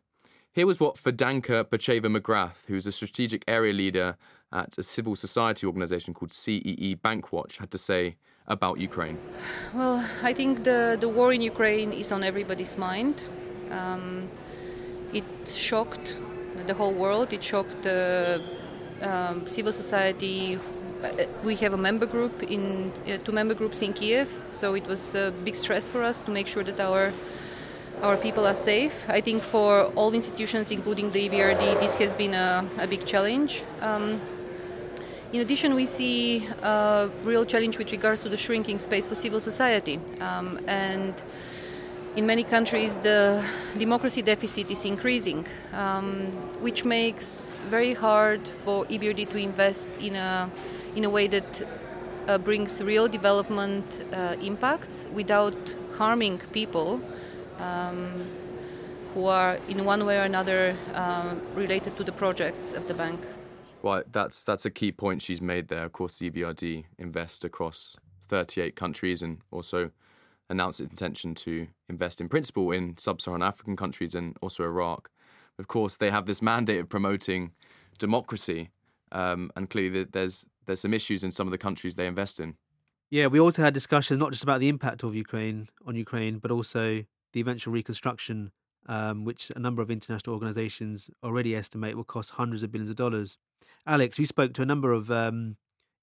Here 0.51 0.67
was 0.67 0.79
what 0.79 0.95
Fidanka 0.95 1.63
Bacheva 1.63 2.15
McGrath, 2.15 2.67
who's 2.67 2.85
a 2.85 2.91
strategic 2.91 3.43
area 3.47 3.73
leader 3.73 4.17
at 4.51 4.77
a 4.77 4.83
civil 4.83 5.15
society 5.15 5.65
organisation 5.65 6.13
called 6.13 6.31
CEE 6.31 6.95
Bankwatch, 7.03 7.57
had 7.57 7.71
to 7.71 7.77
say 7.77 8.17
about 8.47 8.79
Ukraine? 8.79 9.17
Well, 9.73 10.05
I 10.21 10.33
think 10.33 10.63
the, 10.63 10.97
the 10.99 11.09
war 11.09 11.33
in 11.33 11.41
Ukraine 11.41 11.91
is 11.91 12.11
on 12.11 12.23
everybody's 12.23 12.77
mind. 12.77 13.23
Um, 13.71 14.29
it 15.11 15.23
shocked 15.47 16.17
the 16.67 16.73
whole 16.73 16.93
world, 16.93 17.33
it 17.33 17.43
shocked 17.43 17.81
the 17.81 18.43
um, 19.01 19.47
civil 19.47 19.71
society. 19.71 20.59
Uh, 21.03 21.25
we 21.43 21.55
have 21.55 21.73
a 21.73 21.77
member 21.77 22.05
group 22.05 22.43
in 22.43 22.91
uh, 23.07 23.17
two 23.17 23.33
member 23.33 23.53
groups 23.53 23.81
in 23.81 23.91
Kiev, 23.91 24.29
so 24.51 24.73
it 24.73 24.85
was 24.87 25.13
a 25.15 25.33
big 25.43 25.53
stress 25.53 25.87
for 25.89 26.01
us 26.01 26.21
to 26.21 26.31
make 26.31 26.47
sure 26.47 26.63
that 26.63 26.79
our 26.79 27.11
our 28.01 28.17
people 28.17 28.45
are 28.45 28.55
safe. 28.55 29.05
I 29.09 29.21
think 29.21 29.41
for 29.41 29.85
all 29.95 30.13
institutions, 30.13 30.71
including 30.71 31.11
the 31.11 31.29
EBRD, 31.29 31.79
this 31.79 31.97
has 31.97 32.15
been 32.15 32.33
a, 32.33 32.65
a 32.79 32.87
big 32.87 33.05
challenge. 33.05 33.63
Um, 33.81 34.19
in 35.31 35.41
addition, 35.41 35.73
we 35.73 35.85
see 35.85 36.47
a 36.61 37.09
real 37.23 37.45
challenge 37.45 37.77
with 37.77 37.91
regards 37.91 38.21
to 38.23 38.29
the 38.29 38.37
shrinking 38.37 38.79
space 38.79 39.07
for 39.07 39.15
civil 39.15 39.39
society. 39.39 39.99
Um, 40.19 40.59
and 40.67 41.13
in 42.15 42.25
many 42.25 42.43
countries, 42.43 42.97
the 42.97 43.43
democracy 43.77 44.21
deficit 44.21 44.69
is 44.69 44.85
increasing, 44.85 45.47
um, 45.73 46.31
which 46.61 46.85
makes 46.85 47.51
very 47.69 47.93
hard 47.93 48.47
for 48.63 48.85
EBRD 48.85 49.29
to 49.29 49.37
invest 49.37 49.89
in 49.99 50.15
a, 50.15 50.51
in 50.95 51.05
a 51.05 51.09
way 51.09 51.27
that 51.27 51.67
uh, 52.27 52.37
brings 52.37 52.81
real 52.81 53.07
development 53.07 54.05
uh, 54.13 54.35
impacts 54.41 55.07
without 55.13 55.75
harming 55.93 56.39
people 56.51 57.01
um, 57.59 58.25
who 59.13 59.27
are, 59.27 59.57
in 59.69 59.85
one 59.85 60.05
way 60.05 60.17
or 60.17 60.23
another, 60.23 60.75
uh, 60.93 61.35
related 61.55 61.95
to 61.97 62.03
the 62.03 62.11
projects 62.11 62.73
of 62.73 62.87
the 62.87 62.93
bank. 62.93 63.19
Well, 63.81 64.03
that's 64.11 64.43
that's 64.43 64.65
a 64.65 64.71
key 64.71 64.91
point 64.91 65.21
she's 65.21 65.41
made 65.41 65.67
there. 65.67 65.83
Of 65.83 65.91
course, 65.91 66.17
the 66.17 66.31
EBRD 66.31 66.85
invests 66.97 67.43
across 67.43 67.97
38 68.29 68.75
countries 68.75 69.21
and 69.21 69.39
also 69.51 69.91
announced 70.49 70.79
its 70.79 70.89
intention 70.89 71.35
to 71.35 71.67
invest 71.89 72.21
in 72.21 72.29
principle 72.29 72.71
in 72.71 72.97
sub-Saharan 72.97 73.41
African 73.41 73.75
countries 73.75 74.15
and 74.15 74.37
also 74.41 74.63
Iraq. 74.63 75.09
Of 75.59 75.67
course, 75.67 75.97
they 75.97 76.11
have 76.11 76.25
this 76.25 76.41
mandate 76.41 76.79
of 76.79 76.89
promoting 76.89 77.51
democracy, 77.99 78.69
um, 79.11 79.51
and 79.55 79.69
clearly 79.69 80.05
there's 80.05 80.45
there's 80.65 80.81
some 80.81 80.93
issues 80.93 81.23
in 81.23 81.31
some 81.31 81.47
of 81.47 81.51
the 81.51 81.57
countries 81.57 81.95
they 81.95 82.07
invest 82.07 82.39
in. 82.39 82.55
Yeah, 83.09 83.27
we 83.27 83.39
also 83.39 83.61
had 83.61 83.73
discussions 83.73 84.19
not 84.19 84.31
just 84.31 84.43
about 84.43 84.59
the 84.59 84.69
impact 84.69 85.03
of 85.03 85.13
Ukraine 85.15 85.67
on 85.85 85.95
Ukraine, 85.95 86.39
but 86.39 86.49
also 86.49 87.03
the 87.33 87.39
eventual 87.39 87.73
reconstruction, 87.73 88.51
um, 88.87 89.23
which 89.23 89.51
a 89.55 89.59
number 89.59 89.81
of 89.81 89.91
international 89.91 90.33
organizations 90.33 91.09
already 91.23 91.55
estimate 91.55 91.95
will 91.95 92.03
cost 92.03 92.31
hundreds 92.31 92.63
of 92.63 92.71
billions 92.71 92.89
of 92.89 92.95
dollars. 92.95 93.37
Alex, 93.85 94.17
you 94.17 94.25
spoke 94.25 94.53
to 94.53 94.61
a 94.61 94.65
number 94.65 94.91
of 94.91 95.11
um, 95.11 95.57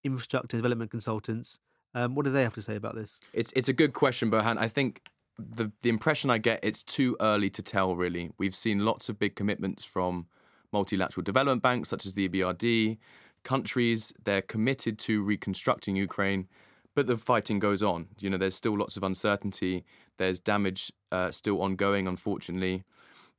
infrastructure 0.04 0.56
development 0.56 0.90
consultants. 0.90 1.58
Um, 1.94 2.14
what 2.14 2.24
do 2.24 2.30
they 2.30 2.42
have 2.42 2.54
to 2.54 2.62
say 2.62 2.76
about 2.76 2.94
this? 2.94 3.18
It's 3.32 3.52
it's 3.56 3.68
a 3.68 3.72
good 3.72 3.92
question, 3.92 4.30
Burhan. 4.30 4.58
I 4.58 4.68
think 4.68 5.02
the 5.36 5.72
the 5.82 5.88
impression 5.88 6.30
I 6.30 6.38
get 6.38 6.60
it's 6.62 6.82
too 6.82 7.16
early 7.20 7.50
to 7.50 7.62
tell. 7.62 7.96
Really, 7.96 8.30
we've 8.38 8.54
seen 8.54 8.84
lots 8.84 9.08
of 9.08 9.18
big 9.18 9.34
commitments 9.34 9.84
from 9.84 10.26
multilateral 10.72 11.24
development 11.24 11.62
banks 11.62 11.88
such 11.88 12.06
as 12.06 12.14
the 12.14 12.28
EBRD. 12.28 12.98
Countries 13.42 14.12
they're 14.24 14.42
committed 14.42 14.98
to 15.00 15.22
reconstructing 15.22 15.96
Ukraine, 15.96 16.48
but 16.94 17.06
the 17.06 17.16
fighting 17.16 17.58
goes 17.58 17.82
on. 17.82 18.08
You 18.18 18.30
know, 18.30 18.36
there's 18.36 18.54
still 18.54 18.76
lots 18.76 18.96
of 18.96 19.02
uncertainty. 19.02 19.84
There's 20.18 20.38
damage 20.38 20.92
uh, 21.10 21.30
still 21.30 21.62
ongoing, 21.62 22.06
unfortunately. 22.06 22.84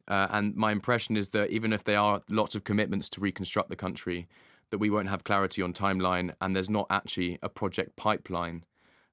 Uh, 0.08 0.28
and 0.32 0.56
my 0.56 0.72
impression 0.72 1.16
is 1.16 1.30
that 1.30 1.52
even 1.52 1.72
if 1.72 1.84
there 1.84 2.00
are 2.00 2.22
lots 2.30 2.56
of 2.56 2.64
commitments 2.64 3.10
to 3.10 3.22
reconstruct 3.22 3.70
the 3.70 3.76
country, 3.76 4.28
that 4.72 4.80
we 4.80 4.90
won't 4.90 5.10
have 5.10 5.24
clarity 5.24 5.62
on 5.62 5.74
timeline, 5.74 6.34
and 6.42 6.56
there's 6.56 6.70
not 6.70 6.88
actually 6.90 7.38
a 7.44 7.50
project 7.50 7.96
pipeline 7.96 8.64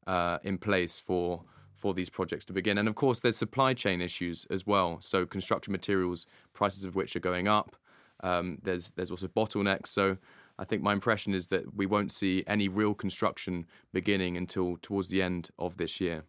uh, 0.07 0.38
in 0.42 0.59
place 0.59 1.00
for 1.00 1.42
for 1.76 1.95
these 1.95 2.11
projects 2.11 2.45
to 2.45 2.52
begin. 2.52 2.76
And 2.78 2.88
of 2.88 2.97
course, 2.97 3.21
there's 3.21 3.37
supply 3.37 3.73
chain 3.73 4.00
issues 4.00 4.47
as 4.50 4.66
well. 4.66 4.99
So 5.00 5.25
construction 5.25 5.71
materials 5.71 6.26
prices 6.52 6.85
of 6.85 6.97
which 6.97 7.14
are 7.14 7.21
going 7.21 7.47
up. 7.47 7.76
Um, 8.21 8.59
there's 8.62 8.90
there's 8.92 9.11
also 9.11 9.28
bottlenecks. 9.28 9.88
So 9.88 10.16
I 10.58 10.64
think 10.64 10.82
my 10.82 10.92
impression 10.92 11.34
is 11.34 11.48
that 11.48 11.74
we 11.74 11.86
won't 11.86 12.12
see 12.12 12.42
any 12.46 12.68
real 12.68 12.94
construction 12.94 13.66
beginning 13.92 14.36
until 14.36 14.76
towards 14.82 15.08
the 15.08 15.22
end 15.22 15.50
of 15.58 15.76
this 15.76 16.00
year. 16.00 16.24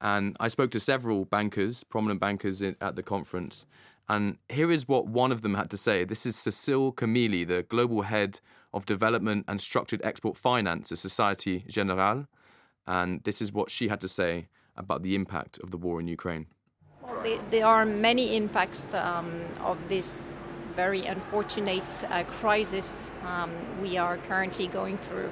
And 0.00 0.36
I 0.38 0.48
spoke 0.48 0.70
to 0.72 0.80
several 0.80 1.24
bankers, 1.24 1.82
prominent 1.82 2.20
bankers 2.20 2.60
in, 2.60 2.76
at 2.80 2.94
the 2.94 3.02
conference. 3.02 3.64
And 4.08 4.36
here 4.50 4.70
is 4.70 4.86
what 4.86 5.06
one 5.06 5.32
of 5.32 5.40
them 5.40 5.54
had 5.54 5.70
to 5.70 5.78
say. 5.78 6.04
This 6.04 6.26
is 6.26 6.36
Cecile 6.36 6.92
Camilli, 6.92 7.46
the 7.48 7.62
global 7.62 8.02
head 8.02 8.40
of 8.74 8.84
development 8.84 9.46
and 9.48 9.60
structured 9.60 10.02
export 10.04 10.36
finance 10.36 10.92
at 10.92 10.98
Societe 10.98 11.64
Generale. 11.68 12.26
And 12.86 13.22
this 13.24 13.40
is 13.40 13.50
what 13.50 13.70
she 13.70 13.88
had 13.88 14.00
to 14.02 14.08
say 14.08 14.48
about 14.76 15.02
the 15.02 15.14
impact 15.14 15.58
of 15.62 15.70
the 15.70 15.78
war 15.78 16.00
in 16.00 16.08
Ukraine. 16.08 16.48
Well, 17.02 17.42
there 17.50 17.66
are 17.66 17.86
many 17.86 18.36
impacts 18.36 18.92
um, 18.92 19.32
of 19.60 19.78
this 19.88 20.26
very 20.76 21.06
unfortunate 21.06 22.04
uh, 22.10 22.24
crisis 22.24 23.12
um, 23.26 23.50
we 23.80 23.96
are 23.96 24.16
currently 24.18 24.66
going 24.66 24.98
through. 24.98 25.30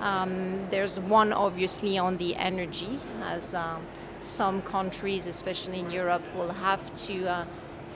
Um, 0.00 0.66
there's 0.70 0.98
one 0.98 1.32
obviously 1.32 1.98
on 1.98 2.16
the 2.16 2.34
energy, 2.36 2.98
as 3.22 3.54
uh, 3.54 3.78
some 4.20 4.62
countries, 4.62 5.26
especially 5.26 5.80
in 5.80 5.90
Europe, 5.90 6.22
will 6.34 6.52
have 6.52 6.94
to 7.06 7.26
uh, 7.26 7.44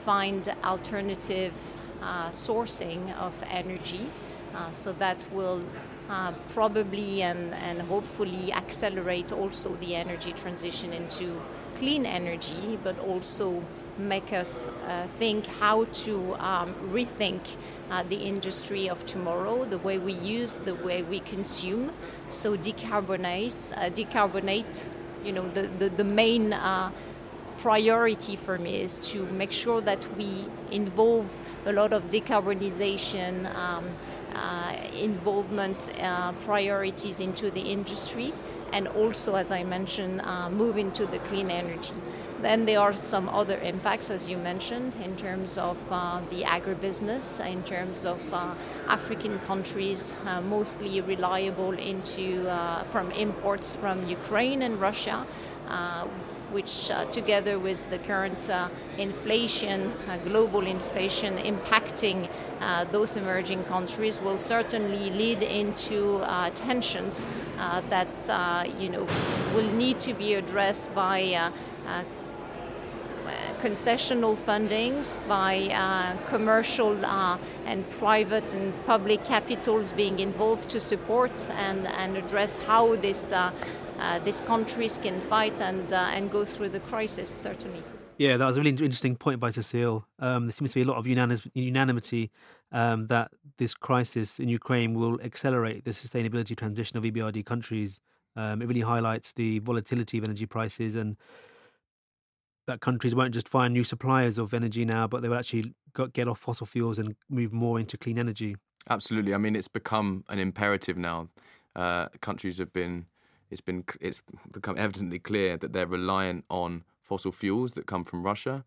find 0.05 0.53
alternative 0.63 1.53
uh, 2.01 2.29
sourcing 2.31 3.13
of 3.17 3.33
energy. 3.49 4.09
Uh, 4.55 4.71
so 4.71 4.93
that 4.93 5.27
will 5.33 5.61
uh, 6.09 6.31
probably 6.49 7.21
and, 7.21 7.53
and 7.55 7.81
hopefully 7.81 8.53
accelerate 8.53 9.31
also 9.31 9.75
the 9.75 9.95
energy 9.95 10.31
transition 10.31 10.93
into 10.93 11.41
clean 11.75 12.05
energy, 12.05 12.79
but 12.83 12.97
also 12.99 13.61
make 13.97 14.33
us 14.33 14.67
uh, 14.67 15.07
think 15.19 15.45
how 15.45 15.85
to 15.85 16.35
um, 16.39 16.75
rethink 16.91 17.41
uh, 17.89 18.03
the 18.03 18.15
industry 18.15 18.89
of 18.89 19.05
tomorrow, 19.05 19.65
the 19.65 19.77
way 19.79 19.97
we 19.97 20.13
use, 20.13 20.57
the 20.57 20.75
way 20.75 21.03
we 21.03 21.19
consume. 21.19 21.91
So 22.27 22.57
decarbonize, 22.57 23.73
uh, 23.77 23.89
decarbonate. 23.89 24.85
You 25.23 25.33
know, 25.33 25.49
the 25.49 25.63
the, 25.79 25.89
the 25.89 26.03
main 26.03 26.53
uh, 26.53 26.91
priority 27.57 28.35
for 28.35 28.57
me 28.57 28.81
is 28.81 28.99
to 29.11 29.25
make 29.27 29.51
sure 29.51 29.81
that 29.81 30.05
we 30.17 30.45
involve 30.71 31.27
a 31.65 31.71
lot 31.71 31.93
of 31.93 32.09
decarbonization. 32.09 33.53
Um, 33.55 33.85
uh, 34.37 34.75
involvement 34.93 35.91
uh, 35.99 36.31
priorities 36.33 37.19
into 37.19 37.49
the 37.49 37.61
industry, 37.61 38.31
and 38.71 38.87
also, 38.87 39.35
as 39.35 39.51
I 39.51 39.63
mentioned, 39.63 40.21
uh, 40.21 40.49
move 40.49 40.77
into 40.77 41.05
the 41.07 41.19
clean 41.19 41.49
energy. 41.49 41.93
Then 42.41 42.65
there 42.65 42.79
are 42.79 42.95
some 42.95 43.29
other 43.29 43.57
impacts, 43.59 44.11
as 44.11 44.29
you 44.29 44.37
mentioned, 44.37 44.93
in 45.03 45.15
terms 45.15 45.57
of 45.57 45.77
uh, 45.89 46.21
the 46.29 46.43
agribusiness, 46.43 47.43
in 47.43 47.63
terms 47.63 48.05
of 48.05 48.19
uh, 48.31 48.53
African 48.87 49.39
countries 49.39 50.13
uh, 50.25 50.41
mostly 50.41 51.01
reliable 51.01 51.71
into 51.71 52.47
uh, 52.47 52.83
from 52.83 53.09
imports 53.11 53.73
from 53.73 54.07
Ukraine 54.07 54.61
and 54.61 54.79
Russia. 54.79 55.25
Uh, 56.47 56.53
which, 56.53 56.91
uh, 56.91 57.05
together 57.05 57.59
with 57.59 57.89
the 57.89 57.99
current 57.99 58.49
inflation, 58.97 59.91
global 60.25 60.65
inflation 60.65 61.37
impacting 61.37 62.27
those 62.91 63.17
emerging 63.17 63.63
countries, 63.65 64.19
will 64.19 64.39
certainly 64.39 65.09
lead 65.11 65.43
into 65.43 66.21
tensions 66.55 67.25
that 67.89 68.69
you 68.79 68.89
know 68.89 69.05
will 69.53 69.71
need 69.73 69.99
to 69.99 70.13
be 70.13 70.33
addressed 70.33 70.93
by 70.95 71.51
concessional 73.61 74.35
fundings 74.35 75.17
by 75.27 75.67
uh, 75.73 76.15
commercial 76.27 76.95
uh, 77.03 77.37
and 77.65 77.89
private 77.91 78.53
and 78.53 78.73
public 78.85 79.23
capitals 79.23 79.91
being 79.93 80.19
involved 80.19 80.69
to 80.69 80.79
support 80.79 81.49
and, 81.51 81.87
and 81.87 82.15
address 82.15 82.57
how 82.67 82.95
this, 82.97 83.31
uh, 83.31 83.35
uh 83.37 83.51
these 84.23 84.41
countries 84.41 84.97
can 84.97 85.21
fight 85.21 85.61
and, 85.61 85.91
uh, 85.91 86.11
and 86.13 86.31
go 86.31 86.45
through 86.45 86.69
the 86.69 86.79
crisis, 86.81 87.29
certainly. 87.29 87.83
Yeah, 88.17 88.37
that 88.37 88.45
was 88.45 88.57
a 88.57 88.61
really 88.61 88.71
interesting 88.71 89.15
point 89.15 89.39
by 89.39 89.51
Cecile. 89.51 90.05
Um, 90.19 90.47
there 90.47 90.53
seems 90.53 90.71
to 90.71 90.75
be 90.75 90.81
a 90.81 90.91
lot 90.91 90.97
of 90.97 91.05
unanimity 91.05 92.31
um, 92.71 93.07
that 93.07 93.31
this 93.57 93.75
crisis 93.75 94.39
in 94.39 94.49
Ukraine 94.49 94.95
will 94.95 95.21
accelerate 95.21 95.85
the 95.85 95.91
sustainability 95.91 96.57
transition 96.57 96.97
of 96.97 97.03
EBRD 97.03 97.45
countries. 97.45 97.99
Um, 98.35 98.61
it 98.61 98.67
really 98.67 98.81
highlights 98.81 99.33
the 99.33 99.59
volatility 99.59 100.17
of 100.17 100.23
energy 100.23 100.45
prices 100.45 100.95
and 100.95 101.15
that 102.67 102.81
countries 102.81 103.15
won't 103.15 103.33
just 103.33 103.47
find 103.47 103.73
new 103.73 103.83
suppliers 103.83 104.37
of 104.37 104.53
energy 104.53 104.83
now, 104.83 105.07
but 105.07 105.21
they 105.21 105.29
will 105.29 105.37
actually 105.37 105.73
get 106.13 106.27
off 106.27 106.39
fossil 106.39 106.65
fuels 106.65 106.99
and 106.99 107.15
move 107.29 107.53
more 107.53 107.79
into 107.79 107.97
clean 107.97 108.19
energy. 108.19 108.57
Absolutely. 108.89 109.33
I 109.33 109.37
mean, 109.37 109.55
it's 109.55 109.67
become 109.67 110.23
an 110.29 110.39
imperative 110.39 110.97
now. 110.97 111.29
Uh, 111.75 112.07
countries 112.21 112.57
have 112.57 112.73
been, 112.73 113.05
it's 113.49 113.61
been, 113.61 113.83
it's 114.01 114.21
become 114.51 114.77
evidently 114.77 115.19
clear 115.19 115.57
that 115.57 115.73
they're 115.73 115.87
reliant 115.87 116.45
on 116.49 116.83
fossil 117.01 117.31
fuels 117.31 117.73
that 117.73 117.85
come 117.85 118.03
from 118.03 118.23
Russia. 118.23 118.65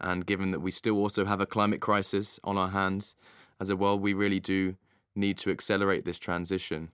And 0.00 0.24
given 0.24 0.50
that 0.52 0.60
we 0.60 0.70
still 0.70 0.96
also 0.96 1.24
have 1.24 1.40
a 1.40 1.46
climate 1.46 1.80
crisis 1.80 2.40
on 2.42 2.56
our 2.56 2.68
hands 2.68 3.14
as 3.60 3.68
a 3.68 3.76
world, 3.76 4.00
we 4.00 4.14
really 4.14 4.40
do 4.40 4.76
need 5.14 5.36
to 5.38 5.50
accelerate 5.50 6.04
this 6.04 6.18
transition. 6.18 6.90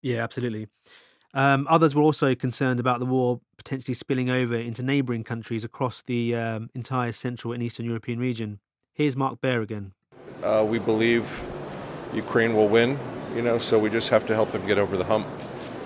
Yeah, 0.00 0.22
absolutely. 0.22 0.68
Um, 1.34 1.66
others 1.68 1.94
were 1.94 2.02
also 2.02 2.34
concerned 2.34 2.80
about 2.80 3.00
the 3.00 3.06
war 3.06 3.40
potentially 3.58 3.94
spilling 3.94 4.30
over 4.30 4.56
into 4.56 4.82
neighbouring 4.82 5.24
countries 5.24 5.64
across 5.64 6.02
the 6.02 6.34
um, 6.34 6.70
entire 6.74 7.12
Central 7.12 7.52
and 7.52 7.62
Eastern 7.62 7.84
European 7.84 8.18
region. 8.18 8.60
Here's 8.94 9.14
Mark 9.14 9.40
Baer 9.40 9.60
again. 9.60 9.92
Uh, 10.42 10.64
we 10.66 10.78
believe 10.78 11.30
Ukraine 12.14 12.54
will 12.54 12.68
win, 12.68 12.98
you 13.34 13.42
know, 13.42 13.58
so 13.58 13.78
we 13.78 13.90
just 13.90 14.08
have 14.08 14.24
to 14.26 14.34
help 14.34 14.52
them 14.52 14.66
get 14.66 14.78
over 14.78 14.96
the 14.96 15.04
hump. 15.04 15.26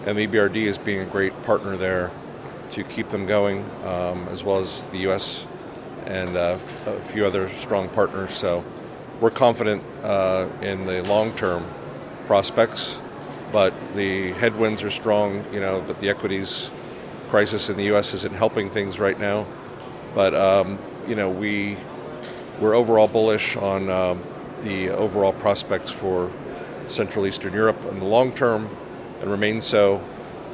And 0.07 0.19
the 0.19 0.27
EBRD 0.27 0.57
is 0.57 0.79
being 0.79 1.01
a 1.01 1.07
great 1.07 1.41
partner 1.43 1.77
there 1.77 2.11
to 2.71 2.85
keep 2.85 3.09
them 3.09 3.27
going, 3.27 3.65
um, 3.85 4.27
as 4.29 4.43
well 4.43 4.59
as 4.59 4.85
the 4.85 4.99
U.S. 4.99 5.47
and 6.07 6.37
uh, 6.37 6.59
a 6.87 7.01
few 7.01 7.27
other 7.27 7.49
strong 7.51 7.89
partners. 7.89 8.33
So 8.35 8.65
we're 9.21 9.31
confident 9.31 9.83
uh, 10.03 10.49
in 10.61 10.87
the 10.87 11.03
long 11.05 11.35
term 11.37 11.67
prospects 12.27 12.99
but 13.53 13.75
the 13.95 14.33
headwinds 14.33 14.83
are 14.83 14.91
strong. 14.91 15.45
You 15.53 15.61
know 15.61 15.85
that 15.87 16.01
the 16.01 16.09
equities 16.09 16.71
crisis 17.29 17.69
in 17.69 17.77
the 17.77 17.85
U.S. 17.85 18.15
isn't 18.15 18.35
helping 18.35 18.71
things 18.71 18.99
right 18.99 19.19
now, 19.19 19.47
but 20.15 20.35
um, 20.35 20.79
you 21.07 21.15
know 21.15 21.31
we 21.31 21.77
we're 22.59 22.75
overall 22.75 23.07
bullish 23.07 23.57
on 23.57 23.91
um, 23.91 24.23
the 24.63 24.91
overall 24.91 25.33
prospects 25.35 25.91
for 25.91 26.31
Central 26.89 27.27
Eastern 27.27 27.53
Europe 27.53 27.85
in 27.87 28.01
the 28.01 28.07
long 28.07 28.33
term, 28.33 28.75
and 29.23 29.31
remain 29.31 29.61
so. 29.61 30.05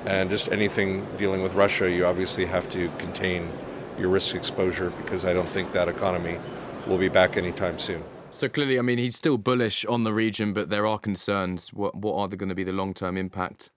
And 0.07 0.31
just 0.31 0.53
anything 0.53 1.05
dealing 1.17 1.43
with 1.43 1.55
Russia, 1.55 1.91
you 1.91 2.07
obviously 2.07 2.47
have 2.47 2.71
to 2.71 2.89
contain 2.99 3.51
your 3.99 4.11
risk 4.11 4.35
exposure 4.35 4.91
because 4.91 5.25
I 5.25 5.33
don't 5.33 5.49
think 5.49 5.73
that 5.73 5.89
economy 5.89 6.39
will 6.87 6.99
be 6.99 7.09
back 7.09 7.37
anytime 7.37 7.79
soon. 7.79 8.05
So 8.31 8.49
clearly, 8.49 8.79
I 8.79 8.83
mean, 8.83 8.99
he's 8.99 9.17
still 9.17 9.39
bullish 9.39 9.85
on 9.87 10.05
the 10.05 10.13
region, 10.13 10.53
but 10.53 10.71
there 10.71 10.87
are 10.87 10.99
concerns. 10.99 11.73
What 11.73 11.97
what 11.97 12.15
are 12.15 12.37
going 12.37 12.49
to 12.51 12.55
be 12.55 12.65
the 12.65 12.73
long 12.73 12.95
term 12.95 13.17
impact 13.17 13.71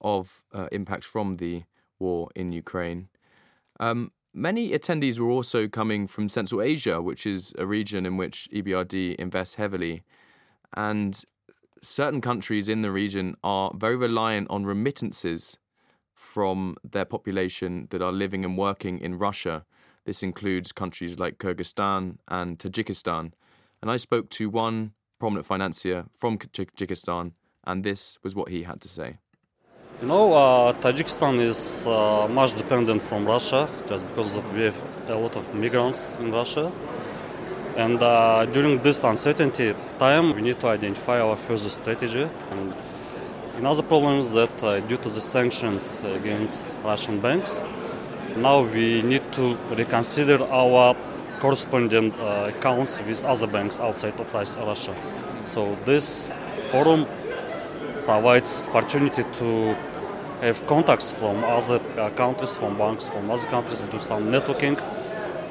of 0.00 0.44
uh, 0.52 0.68
impact 0.70 1.04
from 1.04 1.38
the 1.38 1.64
war 1.98 2.28
in 2.36 2.52
Ukraine? 2.52 3.08
Um, 3.80 4.12
many 4.32 4.70
attendees 4.70 5.18
were 5.18 5.30
also 5.30 5.66
coming 5.66 6.06
from 6.06 6.28
Central 6.28 6.62
Asia, 6.62 7.02
which 7.02 7.26
is 7.26 7.52
a 7.58 7.66
region 7.66 8.06
in 8.06 8.16
which 8.16 8.48
EBRD 8.52 9.16
invests 9.16 9.56
heavily, 9.56 10.04
and 10.74 11.24
certain 11.86 12.20
countries 12.20 12.68
in 12.68 12.82
the 12.82 12.90
region 12.90 13.36
are 13.42 13.72
very 13.74 13.96
reliant 13.96 14.50
on 14.50 14.66
remittances 14.66 15.58
from 16.14 16.76
their 16.84 17.04
population 17.04 17.86
that 17.90 18.02
are 18.02 18.12
living 18.12 18.44
and 18.44 18.58
working 18.58 18.98
in 18.98 19.18
Russia. 19.18 19.64
This 20.04 20.22
includes 20.22 20.72
countries 20.72 21.18
like 21.18 21.38
Kyrgyzstan 21.38 22.18
and 22.28 22.58
Tajikistan. 22.58 23.32
And 23.80 23.90
I 23.90 23.96
spoke 23.96 24.30
to 24.30 24.50
one 24.50 24.92
prominent 25.18 25.46
financier 25.46 26.06
from 26.14 26.38
Tajikistan, 26.38 27.32
and 27.64 27.84
this 27.84 28.18
was 28.22 28.34
what 28.34 28.48
he 28.48 28.64
had 28.64 28.80
to 28.82 28.88
say. 28.88 29.18
You 30.00 30.08
know, 30.08 30.34
uh, 30.34 30.72
Tajikistan 30.74 31.38
is 31.38 31.88
uh, 31.88 32.28
much 32.28 32.54
dependent 32.54 33.00
from 33.00 33.24
Russia 33.24 33.68
just 33.86 34.06
because 34.08 34.36
of 34.36 34.52
we 34.52 34.64
have 34.64 34.80
a 35.08 35.14
lot 35.14 35.36
of 35.36 35.54
migrants 35.54 36.10
in 36.20 36.32
Russia. 36.32 36.70
And 37.76 38.02
uh, 38.02 38.46
during 38.46 38.82
this 38.82 39.04
uncertainty 39.04 39.74
time, 39.98 40.34
we 40.34 40.40
need 40.40 40.58
to 40.60 40.68
identify 40.68 41.20
our 41.20 41.36
further 41.36 41.68
strategy. 41.68 42.26
And 42.50 42.74
another 43.58 43.82
problem 43.82 44.18
is 44.18 44.32
that 44.32 44.62
uh, 44.62 44.80
due 44.80 44.96
to 44.96 45.08
the 45.08 45.20
sanctions 45.20 46.02
against 46.04 46.68
Russian 46.82 47.20
banks, 47.20 47.62
now 48.36 48.62
we 48.62 49.02
need 49.02 49.30
to 49.32 49.56
reconsider 49.76 50.42
our 50.44 50.96
correspondent 51.38 52.14
uh, 52.18 52.50
accounts 52.54 52.98
with 53.02 53.22
other 53.24 53.46
banks 53.46 53.78
outside 53.78 54.18
of 54.20 54.32
Russia. 54.32 54.96
So 55.44 55.76
this 55.84 56.32
forum 56.70 57.06
provides 58.04 58.70
opportunity 58.70 59.24
to 59.38 59.76
have 60.40 60.66
contacts 60.66 61.10
from 61.12 61.44
other 61.44 61.80
uh, 61.98 62.10
countries, 62.10 62.56
from 62.56 62.78
banks, 62.78 63.06
from 63.08 63.30
other 63.30 63.46
countries, 63.48 63.82
to 63.82 63.90
do 63.90 63.98
some 63.98 64.30
networking. 64.30 64.76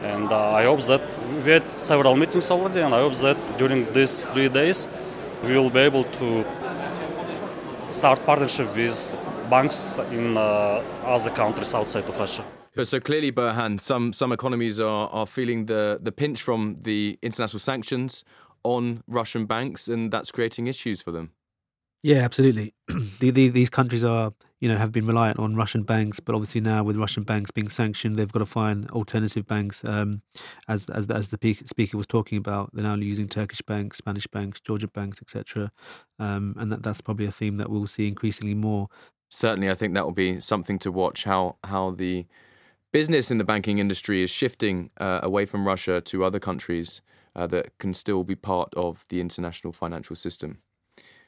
And 0.05 0.31
uh, 0.31 0.62
I 0.62 0.63
hope 0.65 0.81
that 0.83 1.01
we 1.43 1.51
had 1.51 1.67
several 1.79 2.15
meetings 2.15 2.51
already, 2.51 2.81
and 2.81 2.93
I 2.93 3.00
hope 3.00 3.15
that 3.15 3.38
during 3.57 3.91
these 3.91 4.29
three 4.29 4.50
days 4.50 4.89
we 5.43 5.53
will 5.57 5.69
be 5.69 5.79
able 5.79 6.03
to 6.03 6.45
start 7.89 8.24
partnership 8.25 8.75
with 8.75 9.15
banks 9.50 9.97
in 10.12 10.38
uh, 10.38 10.83
other 11.05 11.31
countries 11.31 11.74
outside 11.74 12.07
of 12.09 12.17
Russia. 12.17 12.43
But 12.75 12.88
so 12.88 13.00
clearly, 13.00 13.31
Burhan, 13.31 13.79
some 13.79 14.13
some 14.13 14.33
economies 14.33 14.79
are, 14.79 15.09
are 15.09 15.25
feeling 15.27 15.65
the, 15.65 15.97
the 16.01 16.12
pinch 16.12 16.41
from 16.41 16.77
the 16.83 17.17
international 17.21 17.59
sanctions 17.59 18.24
on 18.63 19.01
Russian 19.07 19.45
banks, 19.45 19.88
and 19.88 20.12
that's 20.12 20.31
creating 20.31 20.67
issues 20.67 21.01
for 21.01 21.12
them. 21.12 21.31
Yeah, 22.05 22.17
absolutely. 22.17 22.75
the, 23.19 23.31
the, 23.31 23.50
these 23.50 23.71
countries 23.71 24.03
are, 24.03 24.31
you 24.59 24.69
know, 24.69 24.77
have 24.77 24.91
been 24.91 25.07
reliant 25.07 25.39
on 25.39 25.55
Russian 25.55 25.81
banks, 25.81 26.19
but 26.19 26.35
obviously 26.35 26.62
now 26.62 26.83
with 26.83 26.97
Russian 26.97 27.24
banks 27.24 27.50
being 27.50 27.67
sanctioned, 27.67 28.15
they've 28.15 28.31
got 28.31 28.41
to 28.41 28.45
find 28.45 28.88
alternative 28.91 29.47
banks. 29.47 29.83
Um, 29.83 30.21
as 30.67 30.88
as 30.89 31.09
as 31.09 31.29
the 31.29 31.39
speaker 31.65 31.97
was 31.97 32.05
talking 32.05 32.38
about, 32.38 32.69
they're 32.74 32.83
now 32.83 32.93
using 32.93 33.27
Turkish 33.27 33.63
banks, 33.63 33.97
Spanish 33.97 34.27
banks, 34.27 34.62
Georgia 34.62 34.88
banks, 34.88 35.19
etc. 35.19 35.71
Um, 36.19 36.53
and 36.59 36.71
that, 36.71 36.83
that's 36.83 37.01
probably 37.01 37.25
a 37.25 37.31
theme 37.31 37.57
that 37.57 37.71
we'll 37.71 37.88
see 37.88 38.07
increasingly 38.07 38.53
more. 38.53 38.88
Certainly, 39.31 39.71
I 39.71 39.74
think 39.74 39.95
that 39.95 40.05
will 40.05 40.12
be 40.12 40.39
something 40.39 40.77
to 40.77 40.91
watch. 40.91 41.24
How 41.24 41.55
how 41.63 41.89
the 41.89 42.27
business 42.93 43.31
in 43.31 43.39
the 43.39 43.43
banking 43.43 43.79
industry 43.79 44.21
is 44.21 44.29
shifting 44.29 44.91
uh, 44.97 45.21
away 45.24 45.47
from 45.47 45.65
Russia 45.65 46.01
to 46.01 46.24
other 46.24 46.39
countries 46.39 47.01
uh, 47.35 47.47
that 47.47 47.75
can 47.79 47.95
still 47.95 48.24
be 48.24 48.35
part 48.35 48.71
of 48.75 49.07
the 49.09 49.19
international 49.19 49.74
financial 49.74 50.15
system. 50.15 50.59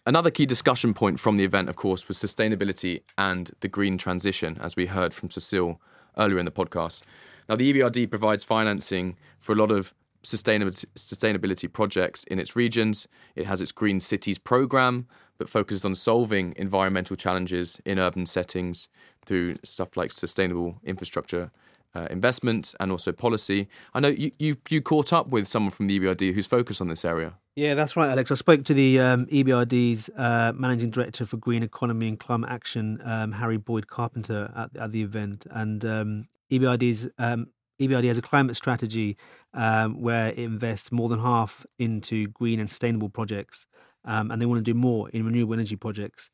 Another 0.08 0.32
key 0.32 0.46
discussion 0.46 0.94
point 0.94 1.20
from 1.20 1.36
the 1.36 1.44
event, 1.44 1.68
of 1.68 1.76
course, 1.76 2.08
was 2.08 2.16
sustainability 2.16 3.02
and 3.18 3.52
the 3.60 3.68
green 3.68 3.98
transition, 3.98 4.58
as 4.62 4.78
we 4.78 4.86
heard 4.86 5.14
from 5.14 5.30
Cecile 5.30 5.82
earlier 6.18 6.40
in 6.40 6.46
the 6.46 6.52
podcast. 6.52 7.02
Now, 7.50 7.58
the 7.58 7.74
EBRD 7.74 8.10
provides 8.10 8.46
financing 8.46 9.18
for 9.42 9.52
a 9.52 9.56
lot 9.56 9.70
of 9.70 9.94
sustainability, 10.24 11.74
projects 11.74 12.24
in 12.24 12.40
its 12.40 12.56
regions. 12.56 13.10
It 13.36 13.48
has 13.48 13.60
its 13.60 13.74
Green 13.74 14.00
Cities 14.00 14.38
program 14.38 15.08
that 15.40 15.50
focuses 15.50 15.84
on 15.84 15.94
solving 15.94 16.54
environmental 16.56 17.18
challenges 17.18 17.82
in 17.84 18.00
urban 18.00 18.26
settings 18.28 18.88
through 19.26 19.58
stuff 19.66 19.98
like 19.98 20.14
sustainable 20.14 20.80
infrastructure 20.86 21.52
uh, 21.96 22.08
investment 22.10 22.76
and 22.80 22.92
also 22.92 23.12
policy. 23.12 23.68
I 23.94 24.00
know 24.00 24.10
you, 24.10 24.32
you, 24.40 24.58
you 24.70 24.82
caught 24.82 25.12
up 25.14 25.30
with 25.30 25.48
someone 25.48 25.72
from 25.72 25.88
the 25.88 26.00
EBRD 26.00 26.34
who's 26.34 26.48
focused 26.48 26.82
on 26.82 26.88
this 26.88 27.04
area. 27.04 27.34
Yeah, 27.56 27.74
that's 27.74 27.96
right, 27.96 28.10
Alex. 28.10 28.32
I 28.32 28.36
spoke 28.36 28.64
to 28.66 28.74
the 28.74 29.00
um, 29.00 29.26
EBRD's 29.28 30.10
uh, 30.16 30.54
managing 30.56 30.92
director 30.92 31.26
for 31.26 31.38
green 31.38 31.64
economy 31.64 32.08
and 32.08 32.20
climate 32.20 32.52
action, 32.52 33.02
um, 33.04 33.32
Harry 33.32 33.58
Boyd 33.58 33.88
Carpenter, 33.88 34.52
at, 34.56 34.76
at 34.78 34.92
the 34.92 35.02
event, 35.02 35.48
and 35.50 35.84
um, 35.84 36.28
EBRD's 36.52 37.08
um, 37.18 37.48
EBRD 37.80 38.08
has 38.08 38.18
a 38.18 38.22
climate 38.22 38.56
strategy 38.56 39.18
um, 39.54 40.02
where 40.02 40.30
it 40.30 40.40
invests 40.40 40.92
more 40.92 41.10
than 41.10 41.20
half 41.20 41.66
into 41.80 42.28
green 42.28 42.60
and 42.60 42.70
sustainable 42.70 43.10
projects, 43.10 43.66
um, 44.06 44.32
and 44.32 44.42
they 44.42 44.46
want 44.46 44.60
to 44.60 44.64
do 44.64 44.78
more 44.78 45.10
in 45.10 45.26
renewable 45.26 45.54
energy 45.54 45.76
projects. 45.76 46.30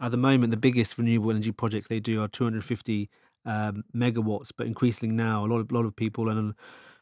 At 0.00 0.12
the 0.12 0.16
moment, 0.16 0.50
the 0.50 0.56
biggest 0.56 0.96
renewable 0.96 1.30
energy 1.30 1.50
projects 1.50 1.88
they 1.88 2.00
do 2.00 2.22
are 2.22 2.28
250 2.28 3.10
um, 3.48 3.82
megawatts, 3.96 4.50
but 4.56 4.66
increasingly 4.66 5.14
now, 5.14 5.44
a 5.44 5.48
lot 5.48 5.58
of 5.58 5.72
lot 5.72 5.86
of 5.86 5.96
people 5.96 6.30
are, 6.30 6.54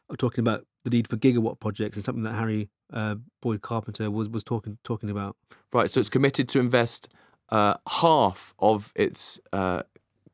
are 0.09 0.15
talking 0.17 0.41
about 0.41 0.65
the 0.85 0.89
need 0.89 1.07
for 1.07 1.17
gigawatt 1.17 1.59
projects. 1.59 1.97
It's 1.97 2.05
something 2.05 2.23
that 2.23 2.33
Harry 2.33 2.69
uh, 2.93 3.15
Boyd 3.41 3.61
Carpenter 3.61 4.09
was 4.09 4.29
was 4.29 4.43
talking 4.43 4.77
talking 4.83 5.09
about. 5.09 5.35
Right. 5.73 5.91
So 5.91 5.99
it's 5.99 6.09
committed 6.09 6.47
to 6.49 6.59
invest 6.59 7.09
uh, 7.49 7.75
half 7.87 8.55
of 8.59 8.93
its 8.95 9.39
uh, 9.51 9.83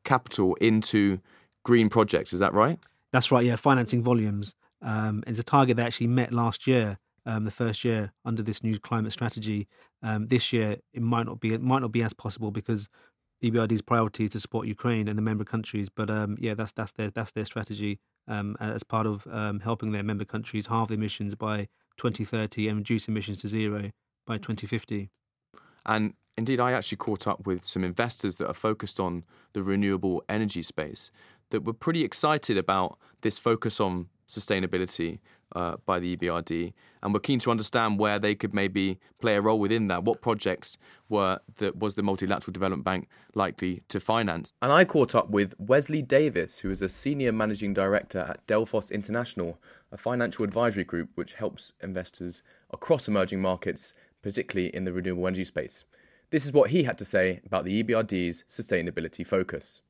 capital 0.04 0.54
into 0.56 1.18
green 1.64 1.88
projects. 1.88 2.32
Is 2.32 2.38
that 2.38 2.54
right? 2.54 2.78
That's 3.12 3.32
right. 3.32 3.44
Yeah, 3.44 3.56
financing 3.56 4.02
volumes. 4.02 4.54
Um, 4.80 5.24
it's 5.26 5.38
a 5.38 5.42
target 5.42 5.76
they 5.76 5.82
actually 5.82 6.08
met 6.08 6.32
last 6.32 6.66
year, 6.66 6.98
um, 7.26 7.44
the 7.44 7.50
first 7.50 7.84
year 7.84 8.12
under 8.24 8.42
this 8.42 8.62
new 8.62 8.78
climate 8.78 9.12
strategy. 9.12 9.66
Um, 10.02 10.28
this 10.28 10.52
year, 10.52 10.76
it 10.92 11.02
might 11.02 11.26
not 11.26 11.40
be 11.40 11.52
it 11.52 11.62
might 11.62 11.80
not 11.80 11.90
be 11.90 12.04
as 12.04 12.12
possible 12.12 12.52
because 12.52 12.88
EBRD's 13.44 13.82
priority 13.82 14.24
is 14.24 14.30
to 14.30 14.40
support 14.40 14.66
Ukraine 14.66 15.06
and 15.06 15.18
the 15.18 15.22
member 15.22 15.44
countries. 15.44 15.88
But 15.94 16.10
um, 16.10 16.36
yeah, 16.40 16.54
that's 16.54 16.72
that's 16.72 16.92
their 16.92 17.10
that's 17.10 17.32
their 17.32 17.44
strategy 17.44 18.00
um, 18.26 18.56
as 18.58 18.82
part 18.82 19.06
of 19.06 19.26
um, 19.30 19.60
helping 19.60 19.92
their 19.92 20.02
member 20.02 20.24
countries 20.24 20.66
halve 20.66 20.90
emissions 20.90 21.34
by 21.34 21.68
2030 21.98 22.68
and 22.68 22.78
reduce 22.78 23.06
emissions 23.06 23.40
to 23.42 23.48
zero 23.48 23.90
by 24.26 24.38
2050. 24.38 25.10
And 25.86 26.14
indeed, 26.36 26.60
I 26.60 26.72
actually 26.72 26.96
caught 26.96 27.26
up 27.26 27.46
with 27.46 27.64
some 27.64 27.84
investors 27.84 28.36
that 28.36 28.48
are 28.48 28.54
focused 28.54 28.98
on 28.98 29.24
the 29.52 29.62
renewable 29.62 30.24
energy 30.28 30.62
space 30.62 31.10
that 31.50 31.64
were 31.64 31.74
pretty 31.74 32.02
excited 32.02 32.56
about 32.56 32.98
this 33.20 33.38
focus 33.38 33.78
on 33.80 34.08
sustainability 34.26 35.18
uh, 35.54 35.76
by 35.86 35.98
the 35.98 36.16
EBRD, 36.16 36.72
and 37.02 37.12
we're 37.12 37.20
keen 37.20 37.38
to 37.40 37.50
understand 37.50 37.98
where 37.98 38.18
they 38.18 38.34
could 38.34 38.54
maybe 38.54 38.98
play 39.20 39.36
a 39.36 39.40
role 39.40 39.58
within 39.58 39.88
that. 39.88 40.04
What 40.04 40.20
projects 40.20 40.78
were 41.08 41.38
that 41.56 41.76
was 41.76 41.94
the 41.94 42.02
Multilateral 42.02 42.52
Development 42.52 42.84
Bank 42.84 43.08
likely 43.34 43.82
to 43.88 44.00
finance? 44.00 44.52
And 44.62 44.72
I 44.72 44.84
caught 44.84 45.14
up 45.14 45.30
with 45.30 45.54
Wesley 45.58 46.02
Davis, 46.02 46.58
who 46.60 46.70
is 46.70 46.82
a 46.82 46.88
senior 46.88 47.32
managing 47.32 47.74
director 47.74 48.20
at 48.20 48.46
Delphos 48.46 48.90
International, 48.90 49.58
a 49.92 49.96
financial 49.96 50.44
advisory 50.44 50.84
group 50.84 51.10
which 51.14 51.34
helps 51.34 51.72
investors 51.82 52.42
across 52.72 53.06
emerging 53.06 53.40
markets, 53.40 53.94
particularly 54.22 54.74
in 54.74 54.84
the 54.84 54.92
renewable 54.92 55.26
energy 55.26 55.44
space. 55.44 55.84
This 56.30 56.44
is 56.44 56.52
what 56.52 56.70
he 56.70 56.82
had 56.82 56.98
to 56.98 57.04
say 57.04 57.40
about 57.46 57.64
the 57.64 57.82
EBRD's 57.82 58.44
sustainability 58.48 59.24
focus. 59.24 59.82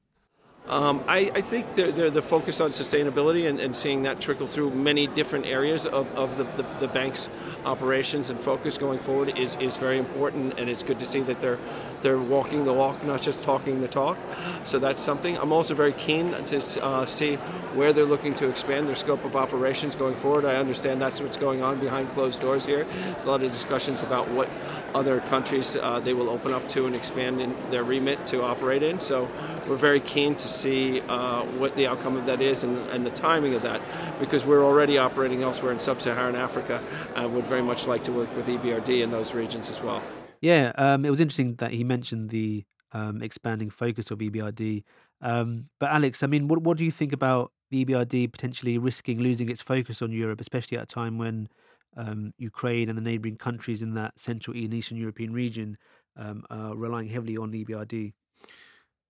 Um, 0.66 1.04
I, 1.06 1.30
I, 1.34 1.40
think 1.42 1.74
the, 1.74 1.92
the, 1.92 2.08
the, 2.08 2.22
focus 2.22 2.58
on 2.58 2.70
sustainability 2.70 3.46
and, 3.46 3.60
and, 3.60 3.76
seeing 3.76 4.04
that 4.04 4.18
trickle 4.18 4.46
through 4.46 4.70
many 4.70 5.06
different 5.06 5.44
areas 5.44 5.84
of, 5.84 6.10
of 6.16 6.38
the, 6.38 6.44
the, 6.44 6.66
the, 6.80 6.88
bank's 6.88 7.28
operations 7.66 8.30
and 8.30 8.40
focus 8.40 8.78
going 8.78 8.98
forward 8.98 9.36
is, 9.38 9.56
is 9.56 9.76
very 9.76 9.98
important, 9.98 10.58
and 10.58 10.70
it's 10.70 10.82
good 10.82 10.98
to 11.00 11.04
see 11.04 11.20
that 11.20 11.38
they're 11.42 11.58
they're 12.00 12.18
walking 12.18 12.64
the 12.64 12.72
walk, 12.72 13.02
not 13.04 13.20
just 13.20 13.42
talking 13.42 13.82
the 13.82 13.88
talk. 13.88 14.18
So 14.64 14.78
that's 14.78 15.02
something. 15.02 15.36
I'm 15.38 15.52
also 15.52 15.74
very 15.74 15.92
keen 15.92 16.32
to 16.32 16.82
uh, 16.82 17.06
see 17.06 17.36
where 17.74 17.92
they're 17.92 18.04
looking 18.04 18.34
to 18.34 18.48
expand 18.48 18.88
their 18.88 18.94
scope 18.94 19.24
of 19.24 19.36
operations 19.36 19.94
going 19.94 20.14
forward. 20.14 20.44
I 20.44 20.56
understand 20.56 21.00
that's 21.00 21.20
what's 21.20 21.38
going 21.38 21.62
on 21.62 21.78
behind 21.78 22.10
closed 22.10 22.40
doors 22.40 22.64
here. 22.64 22.84
There's 22.84 23.24
a 23.24 23.30
lot 23.30 23.42
of 23.42 23.52
discussions 23.52 24.02
about 24.02 24.28
what 24.30 24.48
other 24.94 25.20
countries 25.20 25.76
uh, 25.76 26.00
they 26.00 26.14
will 26.14 26.28
open 26.28 26.52
up 26.52 26.68
to 26.68 26.86
and 26.86 26.94
expand 26.94 27.40
in 27.40 27.54
their 27.70 27.82
remit 27.82 28.26
to 28.28 28.42
operate 28.42 28.82
in. 28.82 29.00
So 29.00 29.28
we're 29.68 29.76
very 29.76 30.00
keen 30.00 30.34
to 30.36 30.48
see 30.48 31.00
uh, 31.02 31.42
what 31.42 31.74
the 31.76 31.86
outcome 31.86 32.16
of 32.16 32.26
that 32.26 32.40
is 32.40 32.62
and, 32.62 32.78
and, 32.90 33.04
the 33.04 33.10
timing 33.10 33.54
of 33.54 33.62
that 33.62 33.80
because 34.20 34.44
we're 34.46 34.64
already 34.64 34.98
operating 34.98 35.42
elsewhere 35.42 35.72
in 35.72 35.80
sub-Saharan 35.80 36.36
Africa 36.36 36.82
and 37.16 37.34
would 37.34 37.44
very 37.46 37.62
much 37.62 37.86
like 37.86 38.04
to 38.04 38.12
work 38.12 38.34
with 38.36 38.46
EBRD 38.46 39.02
in 39.02 39.10
those 39.10 39.34
regions 39.34 39.68
as 39.68 39.80
well. 39.82 40.02
Yeah, 40.40 40.72
um, 40.76 41.04
it 41.04 41.10
was 41.10 41.20
interesting 41.20 41.56
that 41.56 41.72
he 41.72 41.84
mentioned 41.84 42.30
the 42.30 42.64
um, 42.92 43.22
expanding 43.22 43.70
focus 43.70 44.10
of 44.10 44.18
EBRD. 44.18 44.84
Um, 45.20 45.68
but 45.80 45.90
Alex, 45.90 46.22
I 46.22 46.26
mean, 46.26 46.48
what 46.48 46.62
what 46.62 46.76
do 46.76 46.84
you 46.84 46.90
think 46.90 47.12
about 47.12 47.50
the 47.70 47.84
EBRD 47.84 48.30
potentially 48.30 48.78
risking 48.78 49.20
losing 49.20 49.48
its 49.48 49.62
focus 49.62 50.02
on 50.02 50.12
Europe, 50.12 50.40
especially 50.40 50.78
at 50.78 50.84
a 50.84 50.86
time 50.86 51.18
when 51.18 51.48
um, 51.96 52.32
Ukraine 52.38 52.88
and 52.88 52.98
the 52.98 53.02
neighboring 53.02 53.36
countries 53.36 53.82
in 53.82 53.94
that 53.94 54.18
Central 54.18 54.56
and 54.56 54.72
Eastern 54.74 54.96
European 54.96 55.32
region 55.32 55.76
um, 56.16 56.44
are 56.50 56.74
relying 56.74 57.08
heavily 57.08 57.36
on 57.36 57.50
the 57.50 57.64
EBRD? 57.64 58.12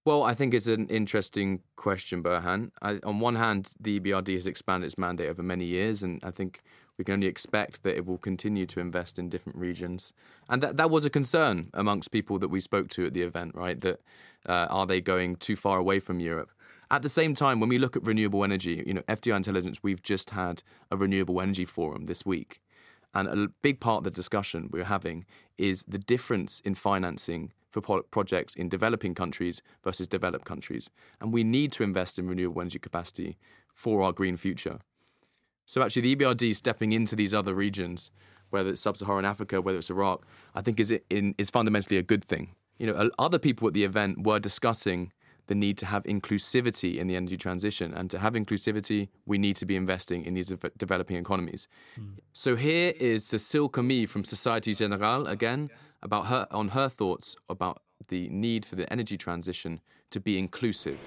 Well, 0.06 0.22
I 0.22 0.34
think 0.34 0.52
it's 0.52 0.66
an 0.66 0.88
interesting 0.88 1.60
question, 1.76 2.22
Burhan. 2.22 2.72
I, 2.82 2.98
on 3.04 3.20
one 3.20 3.36
hand, 3.36 3.72
the 3.80 3.98
EBRD 3.98 4.34
has 4.34 4.46
expanded 4.46 4.86
its 4.86 4.98
mandate 4.98 5.30
over 5.30 5.42
many 5.42 5.64
years, 5.64 6.02
and 6.02 6.20
I 6.22 6.30
think 6.30 6.60
we 6.98 7.04
can 7.04 7.14
only 7.14 7.26
expect 7.26 7.82
that 7.84 7.96
it 7.96 8.04
will 8.04 8.18
continue 8.18 8.66
to 8.66 8.80
invest 8.80 9.18
in 9.18 9.30
different 9.30 9.58
regions. 9.58 10.12
And 10.50 10.62
that, 10.62 10.76
that 10.76 10.90
was 10.90 11.06
a 11.06 11.10
concern 11.10 11.70
amongst 11.72 12.10
people 12.10 12.38
that 12.40 12.48
we 12.48 12.60
spoke 12.60 12.88
to 12.90 13.06
at 13.06 13.14
the 13.14 13.22
event, 13.22 13.54
right? 13.54 13.80
That 13.80 14.00
uh, 14.46 14.66
are 14.68 14.86
they 14.86 15.00
going 15.00 15.36
too 15.36 15.56
far 15.56 15.78
away 15.78 16.00
from 16.00 16.20
Europe? 16.20 16.50
At 16.90 17.00
the 17.00 17.08
same 17.08 17.34
time, 17.34 17.58
when 17.58 17.70
we 17.70 17.78
look 17.78 17.96
at 17.96 18.06
renewable 18.06 18.44
energy, 18.44 18.84
you 18.86 18.92
know, 18.92 19.02
FDI 19.02 19.36
Intelligence, 19.36 19.78
we've 19.82 20.02
just 20.02 20.30
had 20.30 20.62
a 20.90 20.98
renewable 20.98 21.40
energy 21.40 21.64
forum 21.64 22.04
this 22.04 22.26
week 22.26 22.60
and 23.14 23.28
a 23.28 23.48
big 23.62 23.80
part 23.80 23.98
of 23.98 24.04
the 24.04 24.10
discussion 24.10 24.68
we're 24.72 24.84
having 24.84 25.24
is 25.56 25.84
the 25.84 25.98
difference 25.98 26.60
in 26.60 26.74
financing 26.74 27.52
for 27.70 28.02
projects 28.10 28.54
in 28.54 28.68
developing 28.68 29.14
countries 29.14 29.60
versus 29.82 30.06
developed 30.06 30.44
countries. 30.44 30.90
And 31.20 31.32
we 31.32 31.42
need 31.42 31.72
to 31.72 31.82
invest 31.82 32.18
in 32.18 32.28
renewable 32.28 32.60
energy 32.60 32.78
capacity 32.78 33.36
for 33.74 34.02
our 34.02 34.12
green 34.12 34.36
future. 34.36 34.78
So 35.66 35.82
actually, 35.82 36.02
the 36.02 36.16
EBRD 36.16 36.54
stepping 36.54 36.92
into 36.92 37.16
these 37.16 37.34
other 37.34 37.54
regions, 37.54 38.10
whether 38.50 38.70
it's 38.70 38.80
sub-Saharan 38.80 39.24
Africa, 39.24 39.60
whether 39.60 39.78
it's 39.78 39.90
Iraq, 39.90 40.24
I 40.54 40.62
think 40.62 40.78
is 40.78 40.94
in, 41.10 41.34
is 41.38 41.50
fundamentally 41.50 41.96
a 41.96 42.02
good 42.02 42.24
thing. 42.24 42.54
You 42.78 42.86
know, 42.86 43.10
other 43.18 43.38
people 43.38 43.66
at 43.68 43.74
the 43.74 43.84
event 43.84 44.24
were 44.24 44.38
discussing 44.38 45.12
the 45.46 45.54
need 45.54 45.78
to 45.78 45.86
have 45.86 46.02
inclusivity 46.04 46.96
in 46.96 47.06
the 47.06 47.16
energy 47.16 47.36
transition. 47.36 47.92
And 47.92 48.10
to 48.10 48.18
have 48.18 48.34
inclusivity, 48.34 49.08
we 49.26 49.38
need 49.38 49.56
to 49.56 49.66
be 49.66 49.76
investing 49.76 50.24
in 50.24 50.34
these 50.34 50.52
developing 50.76 51.16
economies. 51.16 51.68
Mm. 51.98 52.16
So 52.32 52.56
here 52.56 52.94
is 52.98 53.24
Cecile 53.24 53.68
Camilli 53.68 54.08
from 54.08 54.24
Societe 54.24 54.74
Generale 54.74 55.26
again 55.26 55.70
about 56.02 56.26
her 56.26 56.46
on 56.50 56.68
her 56.68 56.88
thoughts 56.88 57.36
about 57.48 57.82
the 58.08 58.28
need 58.28 58.64
for 58.64 58.76
the 58.76 58.90
energy 58.92 59.16
transition 59.16 59.80
to 60.10 60.20
be 60.20 60.38
inclusive. 60.38 60.98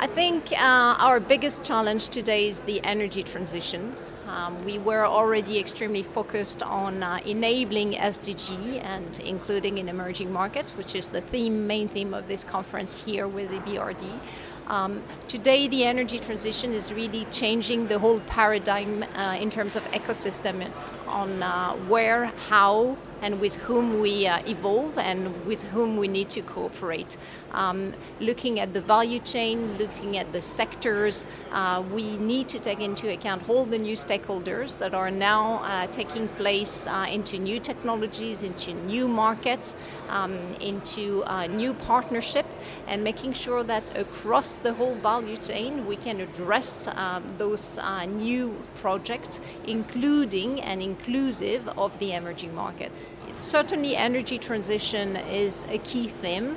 I 0.00 0.06
think 0.06 0.52
uh, 0.52 0.94
our 0.98 1.20
biggest 1.20 1.64
challenge 1.64 2.08
today 2.08 2.48
is 2.48 2.62
the 2.62 2.82
energy 2.84 3.22
transition. 3.22 3.94
Um, 4.28 4.62
we 4.64 4.78
were 4.78 5.06
already 5.06 5.58
extremely 5.58 6.02
focused 6.02 6.62
on 6.62 7.02
uh, 7.02 7.20
enabling 7.24 7.92
SDG 7.94 8.84
and 8.84 9.18
including 9.20 9.78
in 9.78 9.88
emerging 9.88 10.30
markets, 10.30 10.72
which 10.72 10.94
is 10.94 11.08
the 11.08 11.22
theme, 11.22 11.66
main 11.66 11.88
theme 11.88 12.12
of 12.12 12.28
this 12.28 12.44
conference 12.44 13.04
here 13.04 13.26
with 13.26 13.50
the 13.50 13.58
BRD. 13.60 14.20
Um, 14.66 15.02
today, 15.28 15.66
the 15.66 15.84
energy 15.84 16.18
transition 16.18 16.74
is 16.74 16.92
really 16.92 17.24
changing 17.30 17.88
the 17.88 17.98
whole 17.98 18.20
paradigm 18.20 19.02
uh, 19.02 19.38
in 19.40 19.48
terms 19.48 19.76
of 19.76 19.82
ecosystem 19.92 20.70
on 21.08 21.42
uh, 21.42 21.74
where, 21.88 22.26
how, 22.48 22.96
and 23.22 23.40
with 23.40 23.56
whom 23.56 24.00
we 24.00 24.26
uh, 24.26 24.40
evolve 24.46 24.96
and 24.98 25.44
with 25.46 25.62
whom 25.64 25.96
we 25.96 26.08
need 26.08 26.30
to 26.30 26.42
cooperate. 26.42 27.16
Um, 27.52 27.92
looking 28.20 28.60
at 28.60 28.74
the 28.74 28.80
value 28.80 29.18
chain, 29.20 29.76
looking 29.78 30.16
at 30.16 30.32
the 30.32 30.40
sectors, 30.40 31.26
uh, 31.50 31.82
we 31.92 32.18
need 32.18 32.48
to 32.50 32.60
take 32.60 32.80
into 32.80 33.10
account 33.10 33.48
all 33.48 33.64
the 33.64 33.78
new 33.78 33.96
stakeholders 33.96 34.78
that 34.78 34.94
are 34.94 35.10
now 35.10 35.56
uh, 35.56 35.86
taking 35.88 36.28
place 36.28 36.86
uh, 36.86 37.06
into 37.10 37.38
new 37.38 37.58
technologies, 37.58 38.42
into 38.42 38.74
new 38.74 39.08
markets, 39.08 39.74
um, 40.08 40.38
into 40.60 41.24
uh, 41.24 41.46
new 41.46 41.74
partnership, 41.74 42.46
and 42.86 43.02
making 43.02 43.32
sure 43.32 43.62
that 43.64 43.96
across 43.98 44.58
the 44.58 44.74
whole 44.74 44.94
value 44.96 45.36
chain 45.36 45.86
we 45.86 45.96
can 45.96 46.20
address 46.20 46.88
um, 46.88 47.24
those 47.38 47.78
uh, 47.78 48.04
new 48.04 48.54
projects, 48.76 49.40
including 49.66 50.60
and 50.60 50.82
inclusive 50.98 51.68
of 51.76 51.98
the 51.98 52.12
emerging 52.12 52.54
markets. 52.54 53.10
Certainly, 53.40 53.96
energy 53.96 54.38
transition 54.38 55.16
is 55.16 55.64
a 55.68 55.78
key 55.78 56.08
theme, 56.08 56.56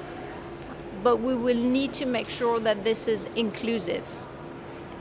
but 1.04 1.18
we 1.18 1.36
will 1.36 1.58
need 1.58 1.94
to 1.94 2.06
make 2.06 2.30
sure 2.30 2.60
that 2.60 2.84
this 2.84 3.08
is 3.08 3.30
inclusive 3.36 4.06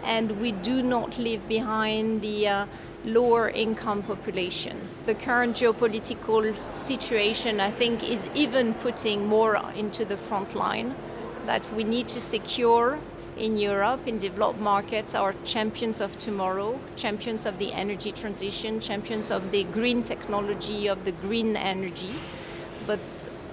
and 0.03 0.41
we 0.41 0.53
do 0.53 0.83
not 0.83 1.19
leave 1.19 1.47
behind 1.47 2.23
the 2.23 2.49
uh, 2.49 2.67
lower 3.05 3.51
income 3.51 4.03
population. 4.03 4.81
The 5.05 5.15
current 5.15 5.57
geopolitical 5.57 6.55
situation, 6.75 7.61
I 7.61 7.71
think, 7.71 8.09
is 8.09 8.27
even 8.35 8.75
putting 8.75 9.27
more 9.27 9.57
into 9.77 10.05
the 10.05 10.17
front 10.17 10.55
line 10.55 10.95
that 11.45 11.71
we 11.75 11.85
need 11.85 12.09
to 12.09 12.21
secure 12.21 12.99
in 13.41 13.57
Europe, 13.57 14.07
in 14.07 14.19
developed 14.19 14.61
markets, 14.61 15.15
are 15.15 15.35
champions 15.45 16.01
of 16.01 16.19
tomorrow, 16.19 16.79
champions 16.95 17.47
of 17.47 17.59
the 17.59 17.73
energy 17.73 18.13
transition, 18.13 18.79
champions 18.81 19.31
of 19.31 19.51
the 19.51 19.65
green 19.65 20.03
technology, 20.03 20.87
of 20.87 21.05
the 21.05 21.13
green 21.13 21.57
energy. 21.57 22.15
But 22.87 23.01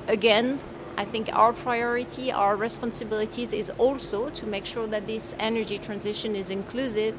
again, 0.08 0.60
I 0.97 1.06
think 1.06 1.30
our 1.32 1.54
priority, 1.54 2.32
our 2.32 2.56
responsibilities 2.56 3.54
is 3.54 3.69
also 3.78 4.30
to 4.30 4.45
make 4.45 4.65
sure 4.65 4.88
that 4.88 5.08
this 5.08 5.36
energy 5.39 5.78
transition 5.78 6.36
is 6.36 6.50
inclusive 6.50 7.15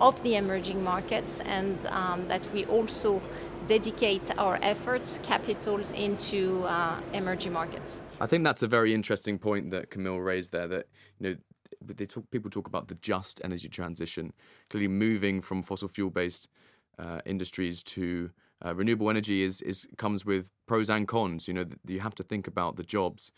of 0.00 0.22
the 0.22 0.36
emerging 0.36 0.82
markets 0.82 1.40
and 1.40 1.86
um, 1.86 2.26
that 2.28 2.52
we 2.52 2.64
also 2.66 3.22
dedicate 3.66 4.36
our 4.38 4.58
efforts, 4.62 5.20
capitals 5.22 5.92
into 5.92 6.64
uh, 6.64 6.98
emerging 7.12 7.52
markets. 7.52 8.00
I 8.20 8.26
think 8.26 8.42
that's 8.44 8.62
a 8.62 8.66
very 8.66 8.92
interesting 8.94 9.38
point 9.38 9.70
that 9.70 9.90
Camilli 9.90 10.24
raised 10.24 10.52
there. 10.52 10.66
That 10.66 10.86
you 11.18 11.28
know 11.28 11.36
they 11.82 12.06
talk, 12.06 12.30
people 12.30 12.50
talk 12.50 12.66
about 12.66 12.88
the 12.88 12.94
just 12.96 13.40
energy 13.44 13.68
transition, 13.68 14.32
clearly 14.68 14.88
moving 14.88 15.40
from 15.40 15.62
fossil 15.62 15.88
fuel 15.88 16.10
based 16.10 16.48
uh, 16.98 17.20
industries 17.24 17.82
to 17.82 18.30
uh, 18.64 18.74
renewable 18.74 19.08
energy 19.08 19.42
is, 19.42 19.62
is 19.62 19.86
comes 19.96 20.24
with 20.24 20.50
pros 20.66 20.90
and 20.90 21.08
cons. 21.08 21.48
You 21.48 21.54
know, 21.54 21.64
you 21.86 22.00
have 22.00 22.14
to 22.16 22.22
think 22.22 22.46
about 22.46 22.76
the 22.76 22.82
jobs 22.82 23.32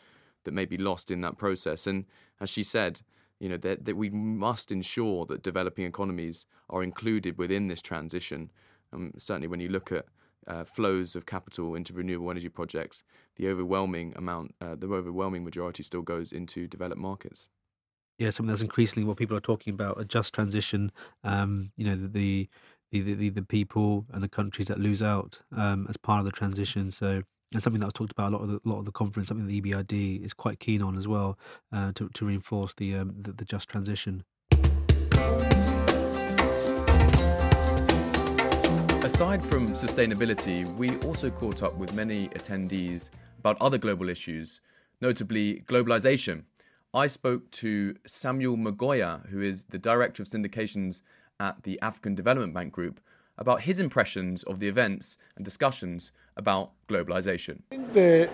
that 0.44 0.52
may 0.52 0.64
be 0.64 0.76
lost 0.76 1.10
in 1.10 1.20
that 1.20 1.38
process. 1.38 1.86
And 1.86 2.06
as 2.40 2.50
she 2.50 2.62
said, 2.62 3.02
you 3.38 3.48
know 3.48 3.56
that, 3.58 3.84
that 3.84 3.96
we 3.96 4.10
must 4.10 4.70
ensure 4.70 5.26
that 5.26 5.42
developing 5.42 5.84
economies 5.84 6.46
are 6.70 6.82
included 6.82 7.38
within 7.38 7.68
this 7.68 7.82
transition. 7.82 8.50
Um, 8.92 9.12
certainly, 9.18 9.48
when 9.48 9.60
you 9.60 9.68
look 9.68 9.90
at 9.90 10.06
uh, 10.46 10.64
flows 10.64 11.16
of 11.16 11.26
capital 11.26 11.74
into 11.74 11.92
renewable 11.92 12.30
energy 12.30 12.48
projects, 12.48 13.02
the 13.36 13.48
overwhelming 13.48 14.12
amount, 14.16 14.54
uh, 14.60 14.76
the 14.76 14.86
overwhelming 14.86 15.42
majority, 15.44 15.82
still 15.82 16.02
goes 16.02 16.30
into 16.30 16.68
developed 16.68 17.00
markets 17.00 17.48
yeah, 18.22 18.30
something 18.30 18.50
that's 18.50 18.62
increasingly 18.62 19.04
what 19.04 19.16
people 19.16 19.36
are 19.36 19.40
talking 19.40 19.74
about 19.74 20.00
a 20.00 20.04
just 20.04 20.32
transition. 20.32 20.92
Um, 21.24 21.72
you 21.76 21.84
know, 21.84 21.96
the 21.96 22.48
the, 22.92 23.00
the 23.14 23.30
the 23.30 23.42
people 23.42 24.06
and 24.12 24.22
the 24.22 24.28
countries 24.28 24.68
that 24.68 24.78
lose 24.78 25.02
out 25.02 25.40
um, 25.56 25.86
as 25.88 25.96
part 25.96 26.20
of 26.20 26.24
the 26.24 26.30
transition. 26.30 26.92
So, 26.92 27.22
and 27.52 27.62
something 27.62 27.80
that 27.80 27.86
I've 27.86 27.94
talked 27.94 28.12
about 28.12 28.32
a 28.32 28.36
lot 28.36 28.42
of 28.42 28.48
the 28.48 28.60
lot 28.64 28.78
of 28.78 28.84
the 28.84 28.92
conference, 28.92 29.28
something 29.28 29.48
the 29.48 29.60
EBRD 29.60 30.24
is 30.24 30.32
quite 30.32 30.60
keen 30.60 30.82
on 30.82 30.96
as 30.96 31.08
well 31.08 31.36
uh, 31.72 31.90
to 31.96 32.08
to 32.10 32.24
reinforce 32.24 32.74
the, 32.74 32.94
um, 32.94 33.14
the 33.20 33.32
the 33.32 33.44
just 33.44 33.68
transition. 33.68 34.22
Aside 39.04 39.42
from 39.42 39.66
sustainability, 39.66 40.64
we 40.78 40.96
also 40.98 41.28
caught 41.28 41.64
up 41.64 41.76
with 41.76 41.92
many 41.92 42.28
attendees 42.28 43.10
about 43.40 43.56
other 43.60 43.78
global 43.78 44.08
issues, 44.08 44.60
notably 45.00 45.64
globalization 45.66 46.44
I 46.94 47.06
spoke 47.06 47.50
to 47.52 47.94
Samuel 48.06 48.58
Magoya, 48.58 49.26
who 49.30 49.40
is 49.40 49.64
the 49.64 49.78
Director 49.78 50.22
of 50.22 50.28
Syndications 50.28 51.00
at 51.40 51.62
the 51.62 51.80
African 51.80 52.14
Development 52.14 52.52
Bank 52.52 52.70
Group, 52.70 53.00
about 53.38 53.62
his 53.62 53.80
impressions 53.80 54.42
of 54.42 54.60
the 54.60 54.68
events 54.68 55.16
and 55.34 55.42
discussions 55.42 56.12
about 56.36 56.72
globalization. 56.90 57.60
The, 57.70 58.28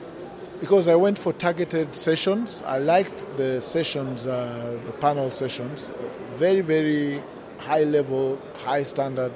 because 0.61 0.89
I 0.89 0.97
went 0.97 1.19
for 1.19 1.33
targeted 1.33 1.95
sessions, 1.95 2.65
I 2.67 2.79
liked 2.79 3.37
the 3.37 3.61
sessions, 3.61 4.27
uh, 4.27 4.77
the 4.87 4.93
panel 4.95 5.31
sessions, 5.31 5.93
very, 6.35 6.61
very 6.61 7.23
high 7.59 7.85
level, 7.85 8.43
high 8.65 8.83
standard. 8.83 9.33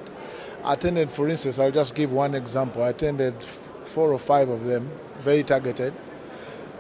I 0.64 0.72
attended, 0.72 1.12
for 1.12 1.28
instance, 1.28 1.60
I'll 1.60 1.70
just 1.70 1.94
give 1.94 2.12
one 2.12 2.34
example. 2.34 2.82
I 2.82 2.88
attended 2.88 3.40
four 3.84 4.12
or 4.12 4.18
five 4.18 4.48
of 4.48 4.64
them, 4.64 4.90
very 5.20 5.44
targeted. 5.44 5.92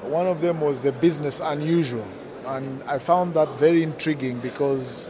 One 0.02 0.26
of 0.26 0.40
them 0.40 0.60
was 0.60 0.80
the 0.80 0.90
business 0.90 1.38
unusual 1.38 2.08
and 2.46 2.82
I 2.84 2.98
found 2.98 3.34
that 3.34 3.58
very 3.58 3.82
intriguing 3.82 4.40
because 4.40 5.08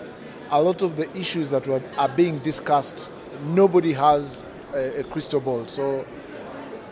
a 0.51 0.62
lot 0.62 0.83
of 0.83 0.97
the 0.97 1.11
issues 1.16 1.51
that 1.51 1.66
were, 1.66 1.83
are 1.97 2.09
being 2.09 2.38
discussed, 2.38 3.11
nobody 3.47 3.92
has 3.92 4.45
a, 4.75 5.01
a 5.01 5.05
crystal 5.05 5.40
ball. 5.40 5.66
So, 5.66 6.07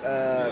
uh, 0.05 0.51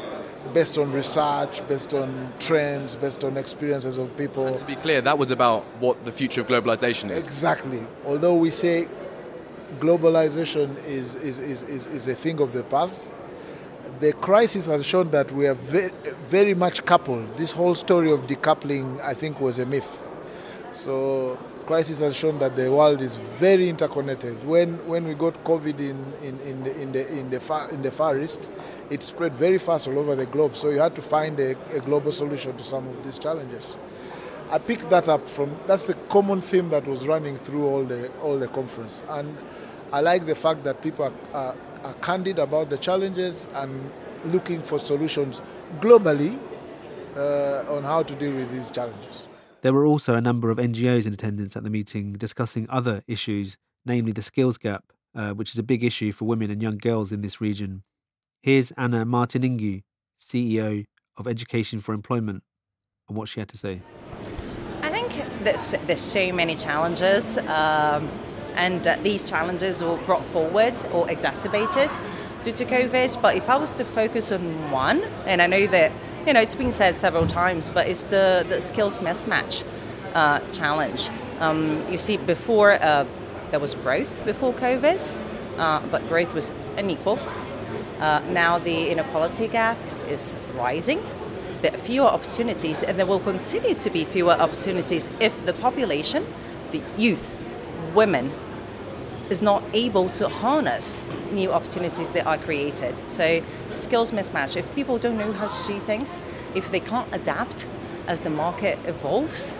based 0.52 0.78
on 0.78 0.92
research, 0.92 1.66
based 1.68 1.94
on 1.94 2.32
trends, 2.38 2.96
based 2.96 3.24
on 3.24 3.36
experiences 3.36 3.98
of 3.98 4.14
people. 4.16 4.46
And 4.46 4.56
to 4.56 4.64
be 4.64 4.76
clear, 4.76 5.00
that 5.00 5.18
was 5.18 5.30
about 5.30 5.64
what 5.80 6.04
the 6.04 6.12
future 6.12 6.40
of 6.42 6.46
globalization 6.46 7.10
is. 7.10 7.26
Exactly. 7.26 7.82
Although 8.06 8.34
we 8.34 8.50
say 8.50 8.88
globalization 9.80 10.82
is, 10.84 11.14
is, 11.16 11.38
is, 11.38 11.62
is, 11.62 11.86
is 11.86 12.08
a 12.08 12.14
thing 12.14 12.40
of 12.40 12.52
the 12.52 12.62
past, 12.64 13.10
the 14.00 14.12
crisis 14.12 14.66
has 14.66 14.86
shown 14.86 15.10
that 15.10 15.32
we 15.32 15.46
are 15.46 15.54
very, 15.54 15.92
very 16.28 16.54
much 16.54 16.84
coupled. 16.84 17.36
This 17.36 17.52
whole 17.52 17.74
story 17.74 18.12
of 18.12 18.26
decoupling, 18.26 19.00
I 19.00 19.14
think, 19.14 19.40
was 19.40 19.58
a 19.58 19.66
myth. 19.66 20.02
So, 20.72 21.38
crisis 21.66 22.00
has 22.00 22.16
shown 22.16 22.38
that 22.38 22.56
the 22.56 22.70
world 22.70 23.00
is 23.02 23.16
very 23.16 23.68
interconnected. 23.68 24.46
When 24.46 24.74
when 24.86 25.06
we 25.06 25.14
got 25.14 25.42
COVID 25.44 25.78
in 25.80 26.12
in, 26.22 26.40
in 26.40 26.64
the 26.64 26.80
in 26.80 26.92
the 26.92 27.08
in 27.08 27.30
the 27.30 27.40
far 27.40 27.70
in 27.70 27.82
the 27.82 27.90
far 27.90 28.18
east, 28.18 28.48
it 28.90 29.02
spread 29.02 29.34
very 29.34 29.58
fast 29.58 29.88
all 29.88 29.98
over 29.98 30.14
the 30.14 30.26
globe. 30.26 30.54
So 30.54 30.70
you 30.70 30.78
had 30.78 30.94
to 30.94 31.02
find 31.02 31.38
a, 31.40 31.50
a 31.74 31.80
global 31.80 32.12
solution 32.12 32.56
to 32.56 32.64
some 32.64 32.86
of 32.88 33.02
these 33.04 33.18
challenges. 33.18 33.76
I 34.50 34.58
picked 34.58 34.88
that 34.90 35.08
up 35.08 35.28
from 35.28 35.54
that's 35.66 35.88
a 35.88 35.94
common 36.08 36.40
theme 36.40 36.70
that 36.70 36.86
was 36.86 37.06
running 37.06 37.36
through 37.36 37.66
all 37.66 37.84
the 37.84 38.08
all 38.22 38.38
the 38.38 38.48
conference, 38.48 39.02
and 39.10 39.36
I 39.92 40.00
like 40.00 40.26
the 40.26 40.34
fact 40.34 40.64
that 40.64 40.82
people 40.82 41.06
are, 41.06 41.12
are 41.34 41.54
are 41.84 41.94
candid 41.94 42.38
about 42.38 42.70
the 42.70 42.78
challenges 42.78 43.46
and 43.54 43.90
looking 44.24 44.62
for 44.62 44.78
solutions 44.78 45.42
globally 45.80 46.38
uh, 47.16 47.64
on 47.68 47.82
how 47.82 48.02
to 48.02 48.14
deal 48.14 48.32
with 48.32 48.50
these 48.52 48.70
challenges. 48.70 49.26
There 49.62 49.72
were 49.72 49.86
also 49.86 50.14
a 50.14 50.20
number 50.20 50.50
of 50.50 50.58
NGOs 50.58 51.06
in 51.06 51.12
attendance 51.12 51.56
at 51.56 51.64
the 51.64 51.70
meeting 51.70 52.12
discussing 52.12 52.66
other 52.70 53.02
issues, 53.08 53.56
namely 53.84 54.12
the 54.12 54.22
skills 54.22 54.56
gap, 54.56 54.84
uh, 55.14 55.30
which 55.30 55.50
is 55.50 55.58
a 55.58 55.62
big 55.62 55.82
issue 55.82 56.12
for 56.12 56.26
women 56.26 56.50
and 56.50 56.62
young 56.62 56.78
girls 56.78 57.10
in 57.10 57.22
this 57.22 57.40
region. 57.40 57.82
Here's 58.42 58.70
Anna 58.72 59.04
Martiningu, 59.04 59.82
CEO 60.18 60.84
of 61.16 61.26
Education 61.26 61.80
for 61.80 61.92
Employment, 61.92 62.44
and 63.08 63.16
what 63.16 63.28
she 63.28 63.40
had 63.40 63.48
to 63.48 63.56
say. 63.56 63.80
I 64.82 64.90
think 64.90 65.24
there's, 65.42 65.74
there's 65.86 66.00
so 66.00 66.32
many 66.32 66.54
challenges. 66.54 67.36
Um, 67.38 68.08
and 68.58 68.86
uh, 68.86 68.96
these 69.02 69.28
challenges 69.30 69.82
were 69.82 69.96
brought 69.98 70.24
forward 70.26 70.76
or 70.92 71.08
exacerbated 71.10 71.90
due 72.44 72.52
to 72.52 72.64
COVID. 72.64 73.22
But 73.22 73.36
if 73.36 73.48
I 73.48 73.56
was 73.56 73.76
to 73.76 73.84
focus 73.84 74.30
on 74.32 74.70
one, 74.70 75.02
and 75.24 75.40
I 75.40 75.46
know 75.46 75.66
that 75.68 75.92
you 76.26 76.32
know 76.32 76.40
it's 76.40 76.56
been 76.56 76.72
said 76.72 76.94
several 76.96 77.26
times, 77.26 77.70
but 77.70 77.88
it's 77.88 78.04
the 78.04 78.44
the 78.48 78.60
skills 78.60 78.98
mismatch 78.98 79.64
uh, 80.14 80.40
challenge. 80.52 81.08
Um, 81.40 81.90
you 81.90 81.98
see, 81.98 82.16
before 82.16 82.72
uh, 82.72 83.06
there 83.50 83.60
was 83.60 83.74
growth 83.74 84.12
before 84.24 84.52
COVID, 84.52 85.14
uh, 85.56 85.80
but 85.90 86.06
growth 86.08 86.34
was 86.34 86.52
unequal. 86.76 87.18
Uh, 88.00 88.20
now 88.30 88.58
the 88.58 88.90
inequality 88.90 89.48
gap 89.48 89.78
is 90.08 90.36
rising. 90.54 91.00
There 91.62 91.74
are 91.74 91.78
fewer 91.78 92.06
opportunities, 92.06 92.82
and 92.82 92.98
there 92.98 93.06
will 93.06 93.20
continue 93.20 93.74
to 93.74 93.90
be 93.90 94.04
fewer 94.04 94.32
opportunities 94.32 95.10
if 95.18 95.44
the 95.46 95.52
population, 95.52 96.24
the 96.70 96.82
youth, 96.96 97.34
women, 97.94 98.32
is 99.30 99.42
not 99.42 99.62
able 99.72 100.08
to 100.10 100.28
harness 100.28 101.02
new 101.32 101.52
opportunities 101.52 102.12
that 102.12 102.26
are 102.26 102.38
created. 102.38 102.96
So, 103.08 103.42
skills 103.70 104.10
mismatch. 104.10 104.56
If 104.56 104.74
people 104.74 104.98
don't 104.98 105.18
know 105.18 105.32
how 105.32 105.48
to 105.48 105.66
do 105.66 105.78
things, 105.80 106.18
if 106.54 106.70
they 106.70 106.80
can't 106.80 107.12
adapt 107.14 107.66
as 108.06 108.22
the 108.22 108.30
market 108.30 108.78
evolves, 108.86 109.54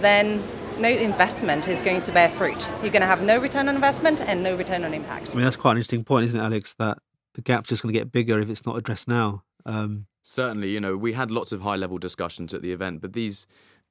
then 0.00 0.46
no 0.78 0.88
investment 0.88 1.68
is 1.68 1.80
going 1.80 2.02
to 2.02 2.12
bear 2.12 2.28
fruit. 2.28 2.68
You're 2.82 2.92
going 2.92 3.00
to 3.00 3.06
have 3.06 3.22
no 3.22 3.38
return 3.38 3.68
on 3.68 3.74
investment 3.74 4.20
and 4.20 4.42
no 4.42 4.54
return 4.54 4.84
on 4.84 4.92
impact. 4.92 5.30
I 5.30 5.34
mean, 5.36 5.44
that's 5.44 5.56
quite 5.56 5.72
an 5.72 5.78
interesting 5.78 6.04
point, 6.04 6.26
isn't 6.26 6.38
it, 6.38 6.44
Alex? 6.44 6.74
That 6.78 6.98
the 7.34 7.42
gap's 7.42 7.68
just 7.68 7.82
going 7.82 7.92
to 7.92 7.98
get 7.98 8.12
bigger 8.12 8.38
if 8.40 8.50
it's 8.50 8.66
not 8.66 8.76
addressed 8.76 9.08
now. 9.08 9.42
Um, 9.64 10.06
Certainly, 10.22 10.70
you 10.70 10.80
know, 10.80 10.96
we 10.96 11.12
had 11.12 11.30
lots 11.30 11.52
of 11.52 11.62
high 11.62 11.76
level 11.76 11.98
discussions 11.98 12.52
at 12.52 12.60
the 12.60 12.72
event, 12.72 13.00
but 13.00 13.12
these 13.12 13.46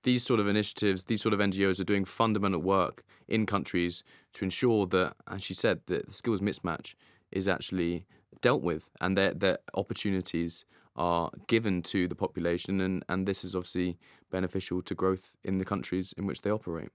these 0.05 0.23
sort 0.23 0.39
of 0.39 0.47
initiatives, 0.47 1.05
these 1.05 1.21
sort 1.21 1.33
of 1.33 1.39
NGOs 1.39 1.79
are 1.79 1.83
doing 1.83 2.05
fundamental 2.05 2.61
work 2.61 3.03
in 3.27 3.47
countries 3.47 4.03
to 4.33 4.45
ensure 4.45 4.85
that, 4.85 5.15
as 5.27 5.43
she 5.43 5.55
said, 5.55 5.81
that 5.87 6.05
the 6.05 6.13
skills 6.13 6.41
mismatch 6.41 6.93
is 7.31 7.47
actually 7.47 8.05
dealt 8.39 8.61
with 8.61 8.91
and 9.01 9.17
that 9.17 9.39
that 9.39 9.63
opportunities 9.73 10.63
are 10.95 11.31
given 11.47 11.81
to 11.81 12.07
the 12.07 12.13
population 12.13 12.79
and, 12.81 13.03
and 13.09 13.27
this 13.27 13.43
is 13.43 13.55
obviously 13.55 13.97
beneficial 14.31 14.81
to 14.83 14.93
growth 14.93 15.35
in 15.43 15.57
the 15.57 15.65
countries 15.65 16.13
in 16.17 16.27
which 16.27 16.41
they 16.41 16.51
operate. 16.51 16.89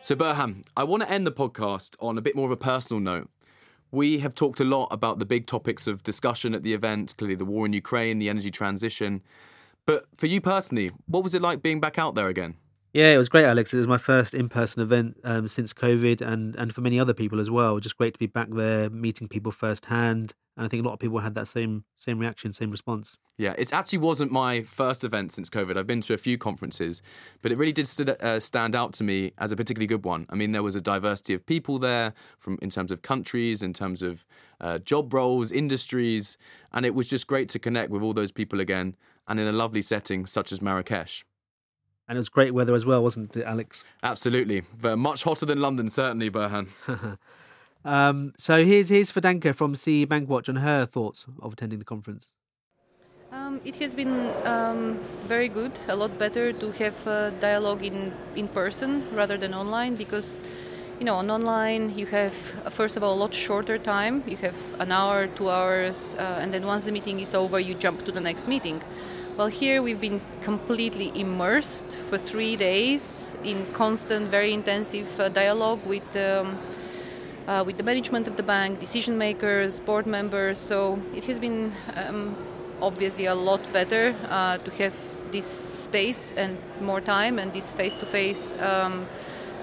So 0.00 0.14
Burhan, 0.14 0.64
I 0.76 0.84
want 0.84 1.02
to 1.02 1.10
end 1.10 1.26
the 1.26 1.32
podcast 1.32 1.96
on 1.98 2.16
a 2.18 2.20
bit 2.20 2.36
more 2.36 2.46
of 2.46 2.52
a 2.52 2.56
personal 2.56 3.00
note. 3.00 3.28
We 3.92 4.18
have 4.20 4.34
talked 4.34 4.60
a 4.60 4.64
lot 4.64 4.88
about 4.90 5.18
the 5.18 5.26
big 5.26 5.46
topics 5.46 5.86
of 5.86 6.02
discussion 6.02 6.54
at 6.54 6.62
the 6.62 6.72
event, 6.72 7.14
clearly 7.18 7.34
the 7.34 7.44
war 7.44 7.66
in 7.66 7.74
Ukraine, 7.74 8.18
the 8.18 8.30
energy 8.30 8.50
transition. 8.50 9.22
But 9.84 10.06
for 10.16 10.26
you 10.26 10.40
personally, 10.40 10.90
what 11.06 11.22
was 11.22 11.34
it 11.34 11.42
like 11.42 11.62
being 11.62 11.78
back 11.78 11.98
out 11.98 12.14
there 12.14 12.28
again? 12.28 12.56
Yeah, 12.92 13.14
it 13.14 13.16
was 13.16 13.30
great, 13.30 13.46
Alex. 13.46 13.72
It 13.72 13.78
was 13.78 13.88
my 13.88 13.96
first 13.96 14.34
in-person 14.34 14.82
event 14.82 15.18
um, 15.24 15.48
since 15.48 15.72
COVID, 15.72 16.20
and 16.20 16.54
and 16.56 16.74
for 16.74 16.82
many 16.82 17.00
other 17.00 17.14
people 17.14 17.40
as 17.40 17.50
well. 17.50 17.80
Just 17.80 17.96
great 17.96 18.12
to 18.12 18.18
be 18.18 18.26
back 18.26 18.50
there, 18.50 18.90
meeting 18.90 19.28
people 19.28 19.50
firsthand, 19.50 20.34
and 20.58 20.66
I 20.66 20.68
think 20.68 20.84
a 20.84 20.86
lot 20.86 20.92
of 20.92 20.98
people 20.98 21.18
had 21.20 21.34
that 21.34 21.48
same 21.48 21.84
same 21.96 22.18
reaction, 22.18 22.52
same 22.52 22.70
response. 22.70 23.16
Yeah, 23.38 23.54
it 23.56 23.72
actually 23.72 23.98
wasn't 23.98 24.30
my 24.30 24.62
first 24.62 25.04
event 25.04 25.32
since 25.32 25.48
COVID. 25.48 25.78
I've 25.78 25.86
been 25.86 26.02
to 26.02 26.12
a 26.12 26.18
few 26.18 26.36
conferences, 26.36 27.00
but 27.40 27.50
it 27.50 27.56
really 27.56 27.72
did 27.72 27.88
st- 27.88 28.10
uh, 28.10 28.38
stand 28.38 28.76
out 28.76 28.92
to 28.94 29.04
me 29.04 29.32
as 29.38 29.52
a 29.52 29.56
particularly 29.56 29.86
good 29.86 30.04
one. 30.04 30.26
I 30.28 30.34
mean, 30.34 30.52
there 30.52 30.62
was 30.62 30.74
a 30.74 30.80
diversity 30.82 31.32
of 31.32 31.46
people 31.46 31.78
there, 31.78 32.12
from 32.38 32.58
in 32.60 32.68
terms 32.68 32.90
of 32.90 33.00
countries, 33.00 33.62
in 33.62 33.72
terms 33.72 34.02
of 34.02 34.26
uh, 34.60 34.78
job 34.80 35.14
roles, 35.14 35.50
industries, 35.50 36.36
and 36.72 36.84
it 36.84 36.94
was 36.94 37.08
just 37.08 37.26
great 37.26 37.48
to 37.48 37.58
connect 37.58 37.90
with 37.90 38.02
all 38.02 38.12
those 38.12 38.32
people 38.32 38.60
again, 38.60 38.96
and 39.28 39.40
in 39.40 39.48
a 39.48 39.52
lovely 39.52 39.80
setting 39.80 40.26
such 40.26 40.52
as 40.52 40.60
Marrakesh. 40.60 41.24
And 42.12 42.18
it 42.18 42.20
was 42.20 42.28
great 42.28 42.52
weather 42.52 42.74
as 42.74 42.84
well, 42.84 43.02
wasn't 43.02 43.34
it, 43.38 43.44
Alex? 43.46 43.86
Absolutely. 44.02 44.64
But 44.78 44.98
much 44.98 45.22
hotter 45.22 45.46
than 45.46 45.62
London, 45.62 45.88
certainly, 45.88 46.30
Burhan. 46.30 46.68
um, 47.86 48.34
so 48.36 48.62
here's, 48.62 48.90
here's 48.90 49.10
Fidanka 49.10 49.54
from 49.54 49.74
CE 49.74 50.04
Bankwatch 50.04 50.46
on 50.50 50.56
her 50.56 50.84
thoughts 50.84 51.24
of 51.40 51.54
attending 51.54 51.78
the 51.78 51.86
conference. 51.86 52.26
Um, 53.32 53.62
it 53.64 53.76
has 53.76 53.94
been 53.94 54.30
um, 54.44 55.00
very 55.26 55.48
good, 55.48 55.72
a 55.88 55.96
lot 55.96 56.18
better 56.18 56.52
to 56.52 56.70
have 56.72 57.06
a 57.06 57.32
dialogue 57.40 57.82
in, 57.82 58.12
in 58.36 58.46
person 58.46 59.08
rather 59.14 59.38
than 59.38 59.54
online 59.54 59.96
because, 59.96 60.38
you 60.98 61.06
know, 61.06 61.14
on 61.14 61.30
online 61.30 61.96
you 61.96 62.04
have, 62.04 62.34
first 62.74 62.98
of 62.98 63.02
all, 63.02 63.14
a 63.14 63.20
lot 63.20 63.32
shorter 63.32 63.78
time. 63.78 64.22
You 64.26 64.36
have 64.36 64.56
an 64.78 64.92
hour, 64.92 65.28
two 65.28 65.48
hours, 65.48 66.14
uh, 66.18 66.40
and 66.42 66.52
then 66.52 66.66
once 66.66 66.84
the 66.84 66.92
meeting 66.92 67.20
is 67.20 67.32
over, 67.32 67.58
you 67.58 67.72
jump 67.74 68.04
to 68.04 68.12
the 68.12 68.20
next 68.20 68.48
meeting. 68.48 68.82
Well, 69.34 69.46
here 69.46 69.82
we've 69.82 70.00
been 70.00 70.20
completely 70.42 71.10
immersed 71.18 71.86
for 72.10 72.18
three 72.18 72.54
days 72.54 73.32
in 73.42 73.64
constant, 73.72 74.28
very 74.28 74.52
intensive 74.52 75.18
uh, 75.18 75.30
dialogue 75.30 75.80
with 75.86 76.04
um, 76.16 76.58
uh, 77.48 77.64
with 77.64 77.78
the 77.78 77.82
management 77.82 78.28
of 78.28 78.36
the 78.36 78.42
bank, 78.42 78.78
decision 78.78 79.16
makers, 79.16 79.80
board 79.80 80.06
members. 80.06 80.58
So 80.58 81.00
it 81.14 81.24
has 81.24 81.40
been 81.40 81.72
um, 81.94 82.36
obviously 82.82 83.24
a 83.24 83.34
lot 83.34 83.60
better 83.72 84.14
uh, 84.28 84.58
to 84.58 84.70
have 84.82 84.94
this 85.30 85.46
space 85.46 86.30
and 86.36 86.58
more 86.82 87.00
time 87.00 87.38
and 87.38 87.54
these 87.54 87.72
face-to-face. 87.72 88.52
Um, 88.60 89.06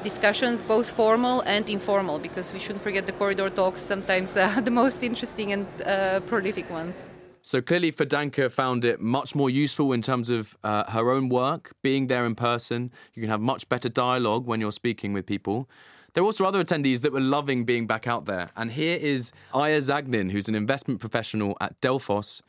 discussions, 0.04 0.62
both 0.62 0.90
formal 0.90 1.42
and 1.42 1.70
informal, 1.70 2.20
because 2.20 2.54
we 2.54 2.60
shouldn't 2.60 2.82
forget 2.82 3.06
the 3.06 3.12
corridor 3.12 3.50
talks, 3.50 3.82
sometimes 3.82 4.36
uh, 4.38 4.62
the 4.62 4.72
most 4.72 5.04
interesting 5.04 5.52
and 5.52 5.68
uh, 5.86 6.22
prolific 6.22 6.70
ones. 6.72 7.10
So 7.42 7.62
clearly, 7.62 7.92
Fidanka 7.92 8.52
found 8.52 8.84
it 8.84 9.00
much 9.00 9.34
more 9.34 9.50
useful 9.50 9.94
in 9.94 10.02
terms 10.02 10.30
of 10.30 10.58
uh, 10.64 10.92
her 10.92 11.10
own 11.10 11.30
work, 11.30 11.74
being 11.82 12.08
there 12.08 12.26
in 12.26 12.36
person. 12.36 12.92
You 13.14 13.22
can 13.22 13.30
have 13.30 13.42
much 13.42 13.68
better 13.70 13.90
dialogue 13.90 14.46
when 14.46 14.60
you're 14.60 14.72
speaking 14.72 15.14
with 15.14 15.26
people. 15.26 15.70
There 16.14 16.24
were 16.24 16.28
also 16.28 16.44
other 16.44 16.64
attendees 16.64 17.02
that 17.02 17.14
were 17.14 17.20
loving 17.20 17.64
being 17.64 17.88
back 17.88 18.08
out 18.08 18.26
there. 18.26 18.50
And 18.56 18.72
here 18.72 18.98
is 19.00 19.32
Aya 19.54 19.80
Zagnin, 19.80 20.32
who's 20.32 20.48
an 20.48 20.56
investment 20.56 21.00
professional 21.00 21.56
at 21.62 21.80
Delphos, 21.82 22.42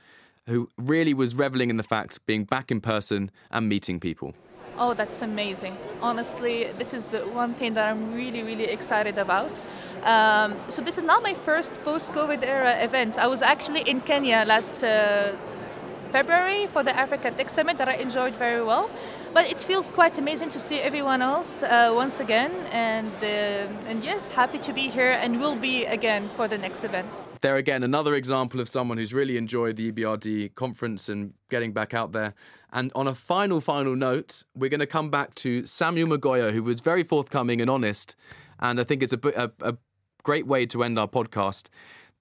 who 0.46 0.68
really 0.76 1.14
was 1.14 1.34
reveling 1.34 1.70
in 1.70 1.76
the 1.76 1.82
fact 1.82 2.24
being 2.26 2.44
back 2.44 2.70
in 2.70 2.80
person 2.80 3.30
and 3.50 3.68
meeting 3.68 4.00
people. 4.00 4.34
Oh, 4.78 4.94
that's 4.94 5.20
amazing. 5.22 5.76
Honestly, 6.00 6.68
this 6.78 6.94
is 6.94 7.06
the 7.06 7.20
one 7.20 7.52
thing 7.54 7.74
that 7.74 7.86
I'm 7.90 8.14
really, 8.14 8.42
really 8.42 8.64
excited 8.64 9.18
about. 9.18 9.64
Um, 10.04 10.56
so, 10.68 10.80
this 10.82 10.96
is 10.96 11.04
not 11.04 11.22
my 11.22 11.34
first 11.34 11.72
post 11.84 12.12
COVID 12.12 12.42
era 12.42 12.82
event. 12.82 13.18
I 13.18 13.26
was 13.26 13.42
actually 13.42 13.82
in 13.82 14.00
Kenya 14.00 14.44
last 14.46 14.82
uh, 14.82 15.32
February 16.10 16.66
for 16.66 16.82
the 16.82 16.96
Africa 16.96 17.30
Tech 17.30 17.50
Summit 17.50 17.78
that 17.78 17.88
I 17.88 17.94
enjoyed 17.94 18.34
very 18.34 18.62
well. 18.62 18.90
But 19.32 19.48
it 19.48 19.60
feels 19.60 19.88
quite 19.88 20.18
amazing 20.18 20.50
to 20.50 20.58
see 20.58 20.80
everyone 20.80 21.22
else 21.22 21.62
uh, 21.62 21.92
once 21.94 22.18
again, 22.18 22.50
and 22.72 23.12
uh, 23.22 23.88
and 23.88 24.02
yes, 24.02 24.28
happy 24.28 24.58
to 24.58 24.72
be 24.72 24.88
here, 24.88 25.12
and 25.12 25.38
will 25.38 25.54
be 25.54 25.84
again 25.84 26.28
for 26.34 26.48
the 26.48 26.58
next 26.58 26.82
events. 26.82 27.28
There 27.40 27.54
again, 27.54 27.84
another 27.84 28.16
example 28.16 28.58
of 28.60 28.68
someone 28.68 28.98
who's 28.98 29.14
really 29.14 29.36
enjoyed 29.36 29.76
the 29.76 29.92
EBRD 29.92 30.56
conference 30.56 31.08
and 31.08 31.34
getting 31.48 31.72
back 31.72 31.94
out 31.94 32.10
there. 32.10 32.34
And 32.72 32.90
on 32.96 33.06
a 33.06 33.14
final, 33.14 33.60
final 33.60 33.94
note, 33.94 34.42
we're 34.56 34.70
going 34.70 34.80
to 34.80 34.86
come 34.86 35.10
back 35.10 35.36
to 35.36 35.64
Samuel 35.64 36.08
Magoya, 36.08 36.52
who 36.52 36.64
was 36.64 36.80
very 36.80 37.04
forthcoming 37.04 37.60
and 37.60 37.70
honest, 37.70 38.16
and 38.58 38.80
I 38.80 38.84
think 38.84 39.00
it's 39.00 39.12
a, 39.12 39.20
a, 39.36 39.50
a 39.60 39.76
great 40.24 40.48
way 40.48 40.66
to 40.66 40.82
end 40.82 40.98
our 40.98 41.08
podcast. 41.08 41.68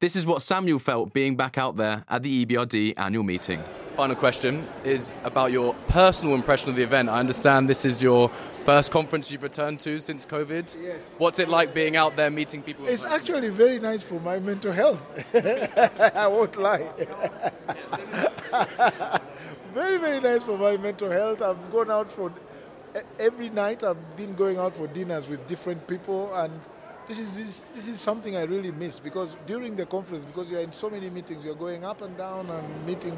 This 0.01 0.15
is 0.15 0.25
what 0.25 0.41
Samuel 0.41 0.79
felt 0.79 1.11
being 1.11 1.35
back 1.35 1.57
out 1.57 1.75
there 1.75 2.05
at 2.07 2.23
the 2.23 2.45
EBRD 2.45 2.93
annual 2.95 3.25
meeting. 3.25 3.61
Final 3.97 4.15
question 4.15 4.65
is 4.85 5.11
about 5.25 5.51
your 5.51 5.73
personal 5.89 6.35
impression 6.35 6.69
of 6.69 6.77
the 6.77 6.83
event. 6.83 7.09
I 7.09 7.19
understand 7.19 7.69
this 7.69 7.83
is 7.83 8.01
your 8.01 8.31
first 8.63 8.91
conference 8.91 9.29
you've 9.29 9.43
returned 9.43 9.81
to 9.81 9.99
since 9.99 10.25
COVID. 10.25 10.73
Yes. 10.81 11.15
What's 11.17 11.37
it 11.37 11.49
like 11.49 11.73
being 11.73 11.97
out 11.97 12.15
there 12.15 12.29
meeting 12.29 12.61
people? 12.61 12.87
It's 12.87 13.03
actually 13.03 13.49
very 13.49 13.77
nice 13.77 14.01
for 14.01 14.21
my 14.21 14.39
mental 14.39 14.71
health. 14.71 15.01
I 16.15 16.27
won't 16.27 16.55
lie. 16.55 16.89
very, 19.73 19.97
very 19.97 20.21
nice 20.21 20.45
for 20.45 20.57
my 20.57 20.77
mental 20.77 21.11
health. 21.11 21.41
I've 21.41 21.71
gone 21.73 21.91
out 21.91 22.09
for 22.09 22.31
every 23.19 23.49
night. 23.49 23.83
I've 23.83 24.15
been 24.15 24.33
going 24.33 24.59
out 24.59 24.77
for 24.77 24.87
dinners 24.87 25.27
with 25.27 25.45
different 25.45 25.85
people 25.87 26.33
and 26.35 26.53
this 27.09 27.19
is, 27.19 27.35
this, 27.35 27.59
this 27.75 27.87
is 27.87 27.99
something 27.99 28.37
I 28.37 28.43
really 28.43 28.71
miss 28.71 28.99
because 28.99 29.35
during 29.47 29.75
the 29.75 29.85
conference, 29.85 30.23
because 30.23 30.49
you're 30.49 30.61
in 30.61 30.71
so 30.71 30.89
many 30.91 31.09
meetings, 31.09 31.43
you're 31.43 31.55
going 31.55 31.83
up 31.83 32.03
and 32.03 32.15
down 32.15 32.47
and 32.49 32.85
meeting. 32.85 33.17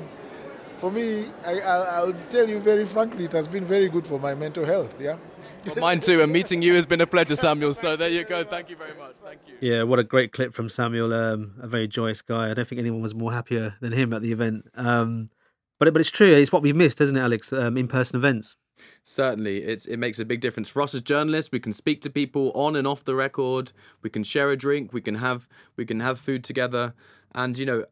For 0.80 0.90
me, 0.90 1.30
I, 1.46 1.60
I, 1.60 2.04
will 2.06 2.16
tell 2.30 2.50
you 2.50 2.60
very 2.60 2.86
frankly, 2.86 3.26
it 3.26 3.34
has 3.34 3.48
been 3.48 3.66
very 3.66 3.90
good 3.90 4.08
for 4.08 4.18
my 4.18 4.34
mental 4.34 4.66
health. 4.66 4.96
Yeah. 5.00 5.18
Well, 5.66 5.76
mine 5.76 6.00
too. 6.00 6.22
And 6.22 6.32
meeting 6.32 6.62
you 6.64 6.74
has 6.74 6.88
been 6.88 7.02
a 7.02 7.06
pleasure, 7.06 7.36
Samuel. 7.36 7.76
So 7.76 7.96
there 7.96 8.10
you 8.10 8.24
go. 8.24 8.44
Thank 8.44 8.70
you 8.70 8.78
very 8.78 8.98
much. 8.98 9.14
Thank 9.24 9.42
you. 9.46 9.58
Yeah, 9.60 9.84
what 9.84 10.00
a 10.00 10.04
great 10.04 10.32
clip 10.32 10.56
from 10.56 10.70
Samuel. 10.70 11.14
Um, 11.14 11.54
a 11.62 11.68
very 11.68 11.88
joyous 11.88 12.24
guy. 12.24 12.50
I 12.50 12.54
don't 12.56 12.68
think 12.68 12.80
anyone 12.80 13.02
was 13.02 13.14
more 13.14 13.32
happier 13.32 13.76
than 13.82 13.92
him 13.92 14.12
at 14.14 14.24
the 14.24 14.32
event. 14.32 14.66
Um, 14.74 15.30
but 15.78 15.94
but 15.94 16.00
it's 16.00 16.10
true. 16.10 16.34
It's 16.34 16.52
what 16.52 16.64
we've 16.64 16.76
missed, 16.76 17.00
isn't 17.02 17.16
it, 17.16 17.22
Alex? 17.22 17.54
Um, 17.54 17.78
in-person 17.78 18.18
events. 18.18 18.56
Certainly, 19.04 19.64
it's, 19.64 19.86
it 19.86 19.98
makes 19.98 20.20
a 20.20 20.26
big 20.26 20.42
difference 20.42 20.70
for 20.70 20.82
us 20.82 20.94
as 20.94 21.02
journalists. 21.02 21.52
We 21.52 21.60
can 21.60 21.74
speak 21.74 22.02
to 22.04 22.10
people 22.10 22.52
on 22.54 22.76
and 22.76 22.88
off 22.88 23.04
the 23.04 23.16
record. 23.16 23.72
We 24.02 24.10
can 24.10 24.24
share 24.24 24.52
a 24.52 24.58
drink. 24.58 24.94
We 24.94 25.02
can 25.02 25.16
have 25.16 25.48
we 25.76 25.86
can 25.86 26.00
have 26.00 26.20
food 26.20 26.44
together. 26.44 26.94
And 27.34 27.58
you 27.58 27.66
know, 27.66 27.86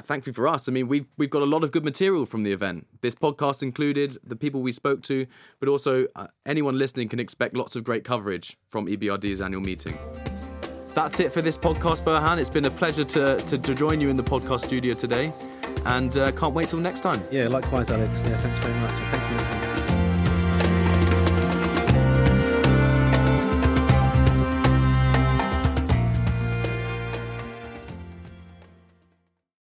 thankfully 0.00 0.34
for 0.34 0.48
us, 0.48 0.68
I 0.68 0.72
mean, 0.72 0.88
we've 0.88 1.06
we've 1.16 1.30
got 1.30 1.42
a 1.42 1.46
lot 1.46 1.64
of 1.64 1.70
good 1.70 1.84
material 1.84 2.26
from 2.26 2.42
the 2.42 2.52
event. 2.52 2.86
This 3.00 3.14
podcast 3.14 3.62
included, 3.62 4.18
the 4.24 4.36
people 4.36 4.62
we 4.62 4.72
spoke 4.72 5.02
to, 5.04 5.26
but 5.60 5.68
also 5.68 6.06
uh, 6.16 6.28
anyone 6.46 6.78
listening 6.78 7.08
can 7.08 7.20
expect 7.20 7.56
lots 7.56 7.76
of 7.76 7.84
great 7.84 8.04
coverage 8.04 8.56
from 8.66 8.86
EBRD's 8.86 9.40
annual 9.40 9.62
meeting. 9.62 9.94
That's 10.94 11.20
it 11.20 11.32
for 11.32 11.40
this 11.40 11.56
podcast, 11.56 12.04
Burhan. 12.04 12.38
It's 12.38 12.50
been 12.50 12.66
a 12.66 12.70
pleasure 12.70 13.04
to, 13.04 13.38
to, 13.48 13.58
to 13.58 13.74
join 13.74 13.98
you 14.00 14.10
in 14.10 14.16
the 14.16 14.22
podcast 14.22 14.66
studio 14.66 14.94
today, 14.94 15.32
and 15.86 16.14
uh, 16.16 16.32
can't 16.32 16.54
wait 16.54 16.68
till 16.68 16.80
next 16.80 17.00
time. 17.00 17.20
Yeah, 17.30 17.48
likewise, 17.48 17.90
Alex. 17.90 18.12
Yeah, 18.28 18.36
thanks 18.36 18.66
very 18.66 18.78
much. 18.80 19.11